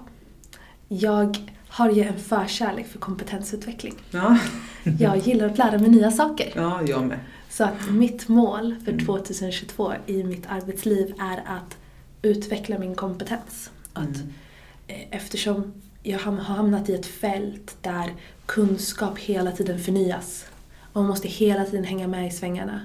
Jag 0.88 1.38
har 1.68 1.90
ju 1.92 2.04
en 2.04 2.20
förkärlek 2.20 2.88
för 2.88 3.00
kompetensutveckling. 3.00 3.94
Ja, 4.12 4.38
Jag 5.00 5.18
gillar 5.18 5.46
att 5.46 5.58
lära 5.58 5.78
mig 5.78 5.90
nya 5.90 6.12
saker. 6.12 6.52
ja 6.56 6.82
jag 6.88 7.04
med. 7.06 7.20
Så 7.50 7.64
att 7.64 7.90
mitt 7.92 8.28
mål 8.28 8.76
för 8.86 8.92
Mm. 8.92 9.06
2022 9.06 9.94
i 10.06 10.24
mitt 10.24 10.46
arbetsliv 10.50 11.14
är 11.20 11.38
att 11.38 11.78
utveckla 12.22 12.80
min 12.80 12.96
kompetens. 12.96 13.70
Att, 13.98 14.16
Mm. 14.18 14.34
eh, 14.88 15.18
Eftersom 15.18 15.74
jag 16.04 16.20
har 16.20 16.32
hamnat 16.32 16.90
i 16.90 16.94
ett 16.94 17.06
fält 17.06 17.78
där 17.82 18.14
kunskap 18.46 19.20
hela 19.20 19.52
tiden 19.52 19.80
förnyas 19.80 20.46
och 20.82 21.02
man 21.02 21.06
måste 21.10 21.28
hela 21.28 21.66
tiden 21.66 21.84
hänga 21.86 22.08
med 22.08 22.28
i 22.28 22.32
svängarna 22.32 22.82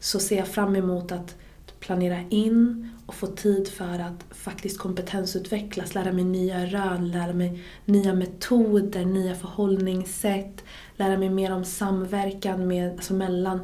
så 0.00 0.18
ser 0.18 0.36
jag 0.36 0.48
fram 0.48 0.76
emot 0.76 1.12
att 1.12 1.34
planera 1.80 2.18
in 2.30 2.90
och 3.06 3.14
få 3.14 3.26
tid 3.26 3.68
för 3.68 3.98
att 3.98 4.24
faktiskt 4.30 4.78
kompetensutvecklas, 4.78 5.94
lära 5.94 6.12
mig 6.12 6.24
nya 6.24 6.66
rön, 6.66 7.10
lära 7.10 7.32
mig 7.32 7.62
nya 7.84 8.14
metoder, 8.14 9.04
nya 9.04 9.34
förhållningssätt, 9.34 10.64
lära 10.96 11.18
mig 11.18 11.30
mer 11.30 11.52
om 11.52 11.64
samverkan 11.64 12.66
med, 12.66 12.92
alltså 12.92 13.14
mellan 13.14 13.60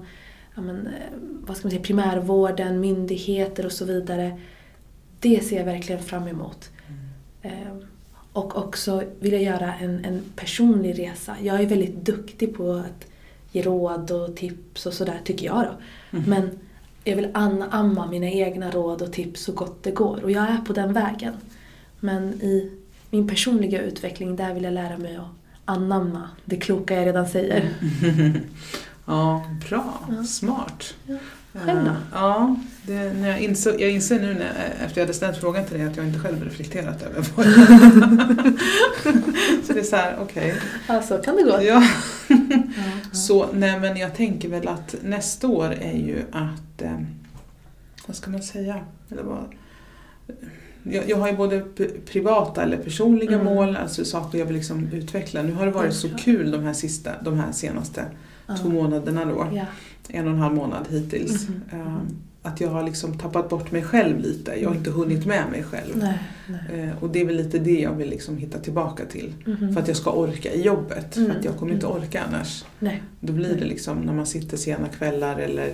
ja 0.55 0.63
men, 0.63 0.87
eh, 0.87 0.93
vad 1.21 1.57
ska 1.57 1.67
man 1.67 1.71
säga, 1.71 1.83
primärvården, 1.83 2.81
myndigheter 2.81 3.67
och 3.67 3.73
så 3.73 3.85
vidare. 3.85 4.41
Det 5.21 5.45
ser 5.45 5.57
jag 5.57 5.65
verkligen 5.65 6.03
fram 6.03 6.29
emot. 6.29 6.71
Och 8.39 8.57
också 8.57 9.03
vill 9.21 9.33
jag 9.33 9.43
göra 9.43 9.75
en, 9.75 10.05
en 10.05 10.23
personlig 10.37 10.99
resa. 10.99 11.37
Jag 11.43 11.61
är 11.61 11.67
väldigt 11.67 11.95
duktig 11.95 12.57
på 12.57 12.73
att 12.73 13.07
ge 13.53 13.63
råd 13.63 14.11
och 14.11 14.37
tips 14.37 14.87
och 14.87 14.93
sådär, 14.93 15.21
tycker 15.25 15.47
jag 15.47 15.65
då. 15.65 15.73
Mm. 16.19 16.31
Men 16.31 16.51
jag 17.05 17.17
vill 17.17 17.29
anamma 17.35 18.07
mina 18.07 18.27
egna 18.27 18.71
råd 18.71 19.03
och 19.03 19.13
tips 19.13 19.41
så 19.41 19.53
gott 19.53 19.83
det 19.83 19.91
går. 19.91 20.25
Och 20.25 20.31
jag 20.31 20.45
är 20.45 20.59
på 20.59 20.73
den 20.73 20.93
vägen. 20.93 21.35
Men 22.01 22.33
i 22.33 22.73
min 23.11 23.29
personliga 23.29 23.83
utveckling, 23.83 24.37
där 24.37 24.55
vill 24.55 24.65
jag 24.65 24.75
lära 24.75 24.99
mig 24.99 25.17
att 25.17 25.29
anamma 25.65 26.31
det 26.45 26.57
kloka 26.57 26.95
jag 26.95 27.07
redan 27.07 27.29
säger. 27.29 27.71
Ja, 29.11 29.45
bra. 29.69 30.01
Ja. 30.11 30.25
Smart. 30.25 30.95
Ja. 31.07 31.17
Själv 31.67 31.85
då? 31.85 31.91
Ja, 32.13 32.57
det, 32.83 33.13
när 33.13 33.29
jag, 33.29 33.41
insåg, 33.41 33.81
jag 33.81 33.91
inser 33.91 34.21
nu 34.21 34.35
när, 34.35 34.75
efter 34.85 35.01
jag 35.01 35.07
hade 35.07 35.15
ställt 35.15 35.37
frågan 35.37 35.65
till 35.65 35.79
dig 35.79 35.87
att 35.87 35.97
jag 35.97 36.07
inte 36.07 36.19
själv 36.19 36.45
reflekterat 36.45 37.03
över 37.03 37.27
vad 37.35 37.47
Så 39.67 39.73
det 39.73 39.81
är 39.81 39.85
så 39.85 39.97
här, 39.97 40.17
okej. 40.21 40.55
Ja, 40.89 41.03
så 41.03 41.19
kan 41.19 41.37
det 41.37 41.43
gå. 41.43 41.63
Ja. 41.63 41.83
Så, 43.13 43.47
nej 43.53 43.81
men 43.81 43.97
jag 43.97 44.15
tänker 44.15 44.49
väl 44.49 44.69
att 44.69 44.95
nästa 45.03 45.49
år 45.49 45.75
är 45.81 45.97
ju 45.99 46.23
att, 46.33 46.83
eh, 46.83 47.01
vad 48.07 48.17
ska 48.17 48.31
man 48.31 48.43
säga? 48.43 48.81
Eller 49.11 49.23
vad, 49.23 49.45
jag, 50.83 51.11
jag 51.11 51.17
har 51.17 51.29
ju 51.29 51.37
både 51.37 51.61
privata 52.07 52.63
eller 52.63 52.77
personliga 52.77 53.33
Mm. 53.35 53.45
mål, 53.45 53.77
alltså 53.77 54.05
saker 54.05 54.39
jag 54.39 54.47
vill 54.47 54.57
liksom 54.57 54.89
utveckla. 54.93 55.43
Nu 55.43 55.53
har 55.53 55.67
det 55.67 55.73
varit 55.73 55.95
så 55.95 56.09
kul 56.09 56.51
de 56.51 56.63
här, 56.63 56.73
sista, 56.73 57.11
de 57.23 57.41
här 57.41 57.53
senaste 57.53 58.05
två 58.63 58.69
månaderna 58.69 59.25
då. 59.25 59.47
Ja. 59.55 59.65
En 60.09 60.27
och 60.27 60.33
en 60.33 60.39
halv 60.39 60.55
månad 60.55 60.87
hittills. 60.91 61.47
Eh, 61.73 61.97
Att 62.43 62.61
jag 62.61 62.69
har 62.69 62.83
liksom 62.83 63.19
tappat 63.19 63.49
bort 63.49 63.73
mig 63.73 63.83
själv 63.83 64.19
lite. 64.21 64.53
Jag 64.61 64.69
har 64.69 64.77
inte 64.77 64.91
hunnit 64.91 65.27
med 65.27 65.43
mig 65.51 65.63
själv. 65.63 65.97
Nej, 65.97 66.19
nej. 66.47 66.81
Eh, 66.89 67.03
Och 67.03 67.11
det 67.11 67.21
är 67.21 67.25
väl 67.25 67.37
lite 67.37 67.59
det 67.59 67.81
jag 67.81 67.93
vill 67.93 68.11
liksom 68.11 68.37
hitta 68.39 68.59
tillbaka 68.59 69.05
till. 69.05 69.35
Mhm. 69.47 69.73
För 69.75 69.81
att 69.81 69.89
jag 69.89 69.97
ska 69.97 70.11
orka 70.11 70.53
i 70.53 70.63
jobbet. 70.63 71.15
För 71.15 71.21
Mm. 71.25 71.37
att 71.39 71.45
jag 71.45 71.57
kommer 71.57 71.73
inte 71.75 71.87
orka 71.87 72.23
annars. 72.29 72.65
Nej. 72.79 73.03
Då 73.21 73.33
blir 73.33 73.55
det 73.57 73.65
liksom 73.65 73.99
när 74.01 74.13
man 74.13 74.27
sitter 74.27 74.57
sena 74.57 74.89
kvällar 74.89 75.37
eller 75.39 75.69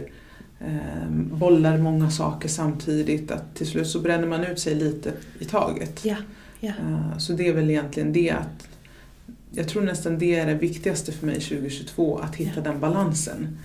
eh, 0.61 1.11
bollar 1.33 1.79
många 1.79 2.11
saker 2.11 2.49
samtidigt. 2.49 3.31
Att 3.31 3.55
till 3.55 3.66
slut 3.66 3.87
så 3.88 3.99
bränner 4.01 4.27
man 4.27 4.44
ut 4.44 4.59
sig 4.59 4.75
lite 4.75 5.12
i 5.38 5.44
taget. 5.44 6.05
Ja. 6.05 6.16
Ja. 6.61 6.68
Eh, 6.68 7.18
så 7.18 7.33
det 7.33 7.49
är 7.49 7.53
väl 7.53 7.70
egentligen 7.70 8.12
det 8.12 8.31
att 8.31 8.68
jag 9.57 9.69
tror 9.69 9.83
nästan 9.83 10.19
det 10.19 10.35
är 10.35 10.47
det 10.47 10.55
viktigaste 10.55 11.12
för 11.12 11.27
mig 11.27 11.35
2022, 11.40 12.19
att 12.19 12.35
hitta 12.37 12.53
Ja. 12.57 12.62
den 12.62 12.81
balansen. 12.81 13.59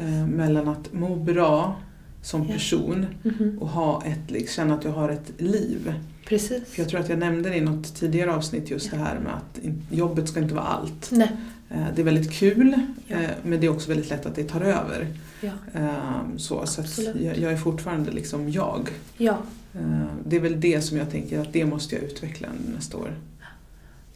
Eh, 0.00 0.26
mellan 0.26 0.68
att 0.68 0.92
må 0.92 1.16
bra 1.16 1.76
som 2.22 2.42
Ja. 2.46 2.52
person 2.52 3.06
Mhm. 3.22 3.58
och 3.60 3.68
ha 3.68 4.02
ett, 4.06 4.30
liksom, 4.30 4.54
känna 4.54 4.74
att 4.74 4.84
jag 4.84 4.92
har 4.92 5.08
ett 5.08 5.32
liv. 5.38 5.94
Precis. 6.26 6.62
För 6.68 6.82
jag 6.82 6.88
tror 6.88 7.00
att 7.00 7.08
jag 7.08 7.18
nämnde 7.18 7.48
det 7.48 7.56
i 7.56 7.60
något 7.60 7.94
tidigare 7.94 8.34
avsnitt 8.34 8.70
just 8.70 8.86
Ja. 8.92 8.98
det 8.98 9.04
här 9.04 9.18
med 9.18 9.32
att 9.34 9.58
jobbet 9.90 10.28
ska 10.28 10.40
inte 10.40 10.54
vara 10.54 10.64
allt. 10.64 11.08
Nej. 11.12 11.30
Eh, 11.70 11.84
Det 11.96 12.02
är 12.02 12.04
väldigt 12.04 12.32
kul 12.32 12.80
Ja. 13.06 13.16
eh, 13.16 13.30
men 13.44 13.60
det 13.60 13.66
är 13.66 13.70
också 13.70 13.88
väldigt 13.88 14.10
lätt 14.10 14.26
att 14.26 14.34
det 14.34 14.44
tar 14.44 14.60
över. 14.60 15.06
Ja. 15.40 15.50
Eh, 15.74 15.92
Så, 16.36 16.66
så 16.66 16.82
jag, 17.20 17.38
jag 17.38 17.52
är 17.52 17.56
fortfarande 17.56 18.10
liksom 18.10 18.50
jag. 18.50 18.88
Ja. 19.16 19.38
Eh, 19.74 20.06
Det 20.26 20.36
är 20.36 20.40
väl 20.40 20.60
det 20.60 20.80
som 20.82 20.96
jag 20.98 21.10
tänker 21.10 21.38
att 21.40 21.52
det 21.52 21.64
måste 21.66 21.94
jag 21.94 22.04
utveckla 22.04 22.48
nästa 22.76 22.96
år. 22.96 23.10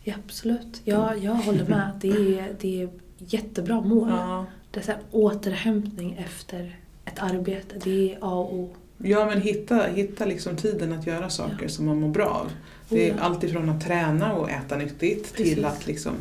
Ja, 0.04 0.14
absolut. 0.26 0.80
Ja, 0.84 1.14
jag 1.16 1.34
håller 1.34 1.66
med. 1.68 1.90
Det 2.00 2.38
är, 2.38 2.54
det 2.60 2.82
är 2.82 2.88
jättebra 3.18 3.80
mål. 3.80 4.08
Ja. 4.08 4.46
Det 4.70 4.80
är 4.80 4.84
så 4.84 4.90
här, 4.92 5.00
återhämtning 5.10 6.12
efter 6.26 6.76
ett 7.04 7.18
arbete. 7.18 7.74
Det 7.84 8.12
är 8.12 8.18
A 8.20 8.30
och 8.34 8.54
O. 8.54 8.70
Ja 8.98 9.26
men 9.26 9.40
hitta, 9.40 9.82
hitta 9.82 10.24
liksom 10.24 10.56
tiden 10.56 10.92
att 10.92 11.06
göra 11.06 11.30
saker 11.30 11.68
som 11.68 11.86
man 11.86 12.00
mår 12.00 12.08
bra 12.08 12.26
av. 12.26 12.50
Det 12.88 13.08
är 13.08 13.12
Oh, 13.12 13.16
ja. 13.18 13.22
allt 13.24 13.44
ifrån 13.44 13.68
att 13.68 13.84
träna 13.84 14.32
och 14.32 14.50
äta 14.50 14.76
nyttigt 14.76 15.34
Precis. 15.34 15.54
till 15.54 15.64
att 15.64 15.86
liksom 15.86 16.12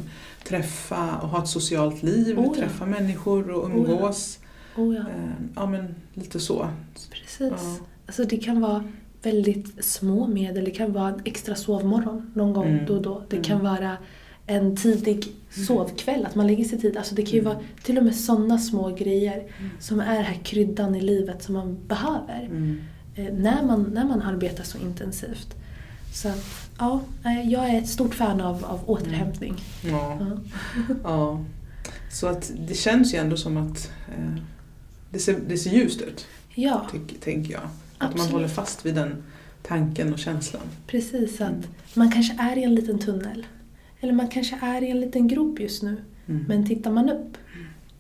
träffa 0.44 1.18
och 1.18 1.30
ha 1.30 1.42
ett 1.44 1.50
socialt 1.50 2.04
liv, 2.04 2.40
Oh, 2.40 2.46
ja. 2.46 2.54
träffa 2.56 2.86
människor 2.86 3.52
och 3.52 3.70
ja. 3.70 3.74
umgås. 3.74 4.40
Oh, 4.76 4.96
ja. 4.96 5.02
Eh, 5.02 5.32
Ja 5.56 5.66
men 5.66 5.96
lite 6.14 6.40
så. 6.40 6.68
Precis. 7.12 7.40
Ja. 7.40 7.78
Alltså 8.06 8.24
det 8.24 8.38
kan 8.38 8.62
vara 8.62 8.84
väldigt 9.24 9.86
små 9.86 10.28
medel. 10.28 10.66
Det 10.66 10.72
kan 10.72 10.94
vara 10.94 11.08
en 11.10 11.22
extra 11.26 11.56
sovmorgon 11.56 12.32
någon 12.36 12.54
gång 12.54 12.68
Mm. 12.68 12.86
då 12.86 12.94
och 12.96 13.02
då. 13.02 13.24
Det 13.30 13.36
Mm. 13.36 13.44
kan 13.44 13.60
vara 13.64 13.98
en 14.48 14.78
tidig 14.78 15.28
sovkväll, 15.68 16.26
att 16.26 16.36
man 16.36 16.48
lägger 16.48 16.64
sig 16.66 16.80
tid. 16.82 16.98
Alltså 16.98 17.16
det 17.16 17.22
kan 17.22 17.32
ju 17.32 17.40
Mm. 17.40 17.54
vara 17.54 17.64
till 17.84 17.98
och 17.98 18.04
med 18.04 18.16
sådana 18.16 18.58
små 18.60 18.90
grejer 18.90 19.38
Mm. 19.38 19.70
som 19.80 20.00
är 20.00 20.22
här 20.22 20.40
kryddan 20.44 20.96
i 20.96 21.02
livet 21.02 21.44
som 21.44 21.54
man 21.54 21.78
behöver. 21.88 22.46
Mm. 22.46 22.82
eh, 23.16 23.34
när, 23.34 23.64
man, 23.66 23.84
när 23.84 24.06
man 24.06 24.22
arbetar 24.22 24.64
så 24.64 24.78
intensivt. 24.78 25.56
Så 26.14 26.28
att, 26.28 26.70
ja, 26.80 27.02
jag 27.46 27.70
är 27.70 27.78
ett 27.78 27.90
stort 27.90 28.16
fan 28.16 28.42
av, 28.42 28.66
av 28.66 28.80
återhämtning. 28.90 29.54
Ja. 29.90 30.20
Ja. 31.04 31.44
Så 32.12 32.28
att 32.28 32.52
det 32.68 32.74
känns 32.74 33.14
ju 33.14 33.18
ändå 33.18 33.38
som 33.38 33.58
att 33.58 33.92
eh, 34.18 34.34
det, 35.10 35.20
ser, 35.20 35.36
det 35.48 35.58
ser 35.58 35.72
ljust 35.72 36.02
ut, 36.02 36.26
Ja, 36.56 36.88
tyck, 36.92 37.22
tänker 37.22 37.54
jag. 37.54 37.62
Att 38.02 38.06
Absolut. 38.08 38.24
man 38.26 38.32
håller 38.34 38.48
fast 38.48 38.86
vid 38.86 38.96
den 38.96 39.24
tanken 39.64 40.14
och 40.14 40.20
känslan. 40.20 40.62
precis. 40.88 41.42
Att 41.42 41.50
Mm. 41.50 41.62
Man 41.94 42.12
kanske 42.12 42.36
är 42.40 42.58
i 42.58 42.64
en 42.64 42.76
liten 42.76 43.00
tunnel. 43.00 43.46
Eller 44.00 44.14
man 44.14 44.28
kanske 44.28 44.58
är 44.62 44.84
i 44.84 44.90
en 44.92 45.00
liten 45.00 45.28
grop 45.28 45.60
just 45.60 45.84
nu. 45.84 45.98
Mm. 46.28 46.46
Men 46.48 46.68
tittar 46.68 46.92
man 46.92 47.10
upp, 47.10 47.38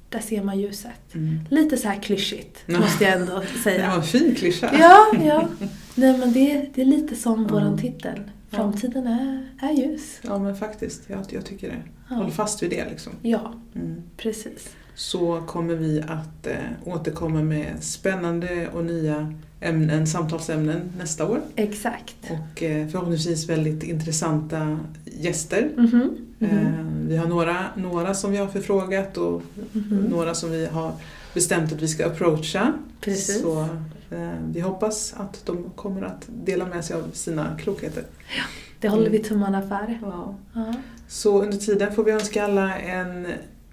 där 0.09 0.19
ser 0.19 0.43
man 0.43 0.59
ljuset. 0.59 1.13
Mm. 1.15 1.39
Lite 1.49 1.77
så 1.77 1.87
här 1.87 1.99
klyschigt, 2.01 2.63
Ja. 2.65 2.79
måste 2.79 3.03
jag 3.03 3.13
ändå 3.21 3.43
säga. 3.63 3.91
en 3.91 4.03
fin 4.03 4.35
klyscha. 4.35 4.69
Ja, 4.79 5.05
ja. 5.25 5.47
Nej 5.95 6.17
men 6.17 6.33
det, 6.33 6.65
det 6.75 6.81
är 6.81 6.85
lite 6.85 7.15
som 7.15 7.33
Mm. 7.39 7.47
våran 7.51 7.77
titel. 7.77 8.21
Framtiden 8.49 9.07
är, 9.07 9.47
är 9.61 9.71
ljus. 9.73 10.19
Ja 10.21 10.39
men 10.39 10.55
faktiskt, 10.55 11.01
jag, 11.07 11.19
jag 11.29 11.45
tycker 11.45 11.69
det. 11.69 11.81
Ja. 12.09 12.15
Håll 12.15 12.31
fast 12.31 12.63
vid 12.63 12.69
det 12.69 12.89
liksom. 12.89 13.13
ja, 13.21 13.53
Mm. 13.75 13.95
precis. 14.17 14.69
Så 14.95 15.41
kommer 15.41 15.75
vi 15.75 16.01
att 16.01 16.47
eh, 16.47 16.55
återkomma 16.85 17.41
med 17.43 17.83
spännande 17.83 18.67
och 18.73 18.85
nya 18.85 19.33
ämnen, 19.61 20.07
samtalsämnen 20.07 20.81
nästa 20.97 21.27
år. 21.27 21.41
Exakt. 21.55 22.15
Och 22.29 22.63
eh, 22.63 22.87
förhoppningsvis 22.87 23.49
väldigt 23.49 23.83
intressanta 23.83 24.79
gäster. 25.05 25.69
Mhm. 25.77 26.17
Mhm. 26.39 26.51
Eh, 26.51 26.85
Vi 27.07 27.17
har 27.17 27.27
några, 27.27 27.65
några 27.77 28.13
som 28.13 28.31
vi 28.31 28.37
har 28.37 28.47
förfrågat 28.47 29.17
och 29.17 29.41
Mhm. 29.71 29.97
några 30.09 30.33
som 30.33 30.51
vi 30.51 30.65
har 30.65 30.91
bestämt 31.33 31.73
att 31.73 31.81
vi 31.81 31.87
ska 31.87 32.05
approacha. 32.07 32.73
Precis. 33.01 33.41
Så 33.41 33.61
eh, 34.11 34.31
vi 34.53 34.59
hoppas 34.59 35.13
att 35.17 35.45
de 35.45 35.63
kommer 35.75 36.01
att 36.01 36.25
dela 36.45 36.65
med 36.65 36.85
sig 36.85 36.95
av 36.95 37.03
sina 37.13 37.57
klokheter. 37.59 38.03
Det 38.79 38.89
håller 38.89 39.09
vi 39.09 39.17
Mm. 39.17 39.29
tummarna 39.29 39.61
för. 39.61 39.99
Ja. 40.01 40.35
Så 41.07 41.41
under 41.43 41.57
tiden 41.57 41.93
får 41.95 42.03
vi 42.03 42.11
önska 42.11 42.43
alla 42.43 42.77
en 42.79 43.27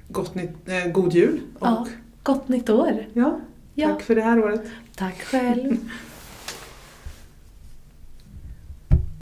gott 0.09 0.35
nytt, 0.35 0.51
eh, 0.66 0.92
god 0.92 1.12
jul 1.12 1.40
och 1.59 1.66
Ja. 1.66 1.87
Gott 2.22 2.48
nytt 2.48 2.70
år! 2.70 3.07
ja, 3.12 3.40
Ja. 3.79 3.88
tack 3.88 4.03
för 4.03 4.14
det 4.14 4.23
här 4.23 4.38
året. 4.38 4.62
Tack 4.95 5.23
själv! 5.23 5.77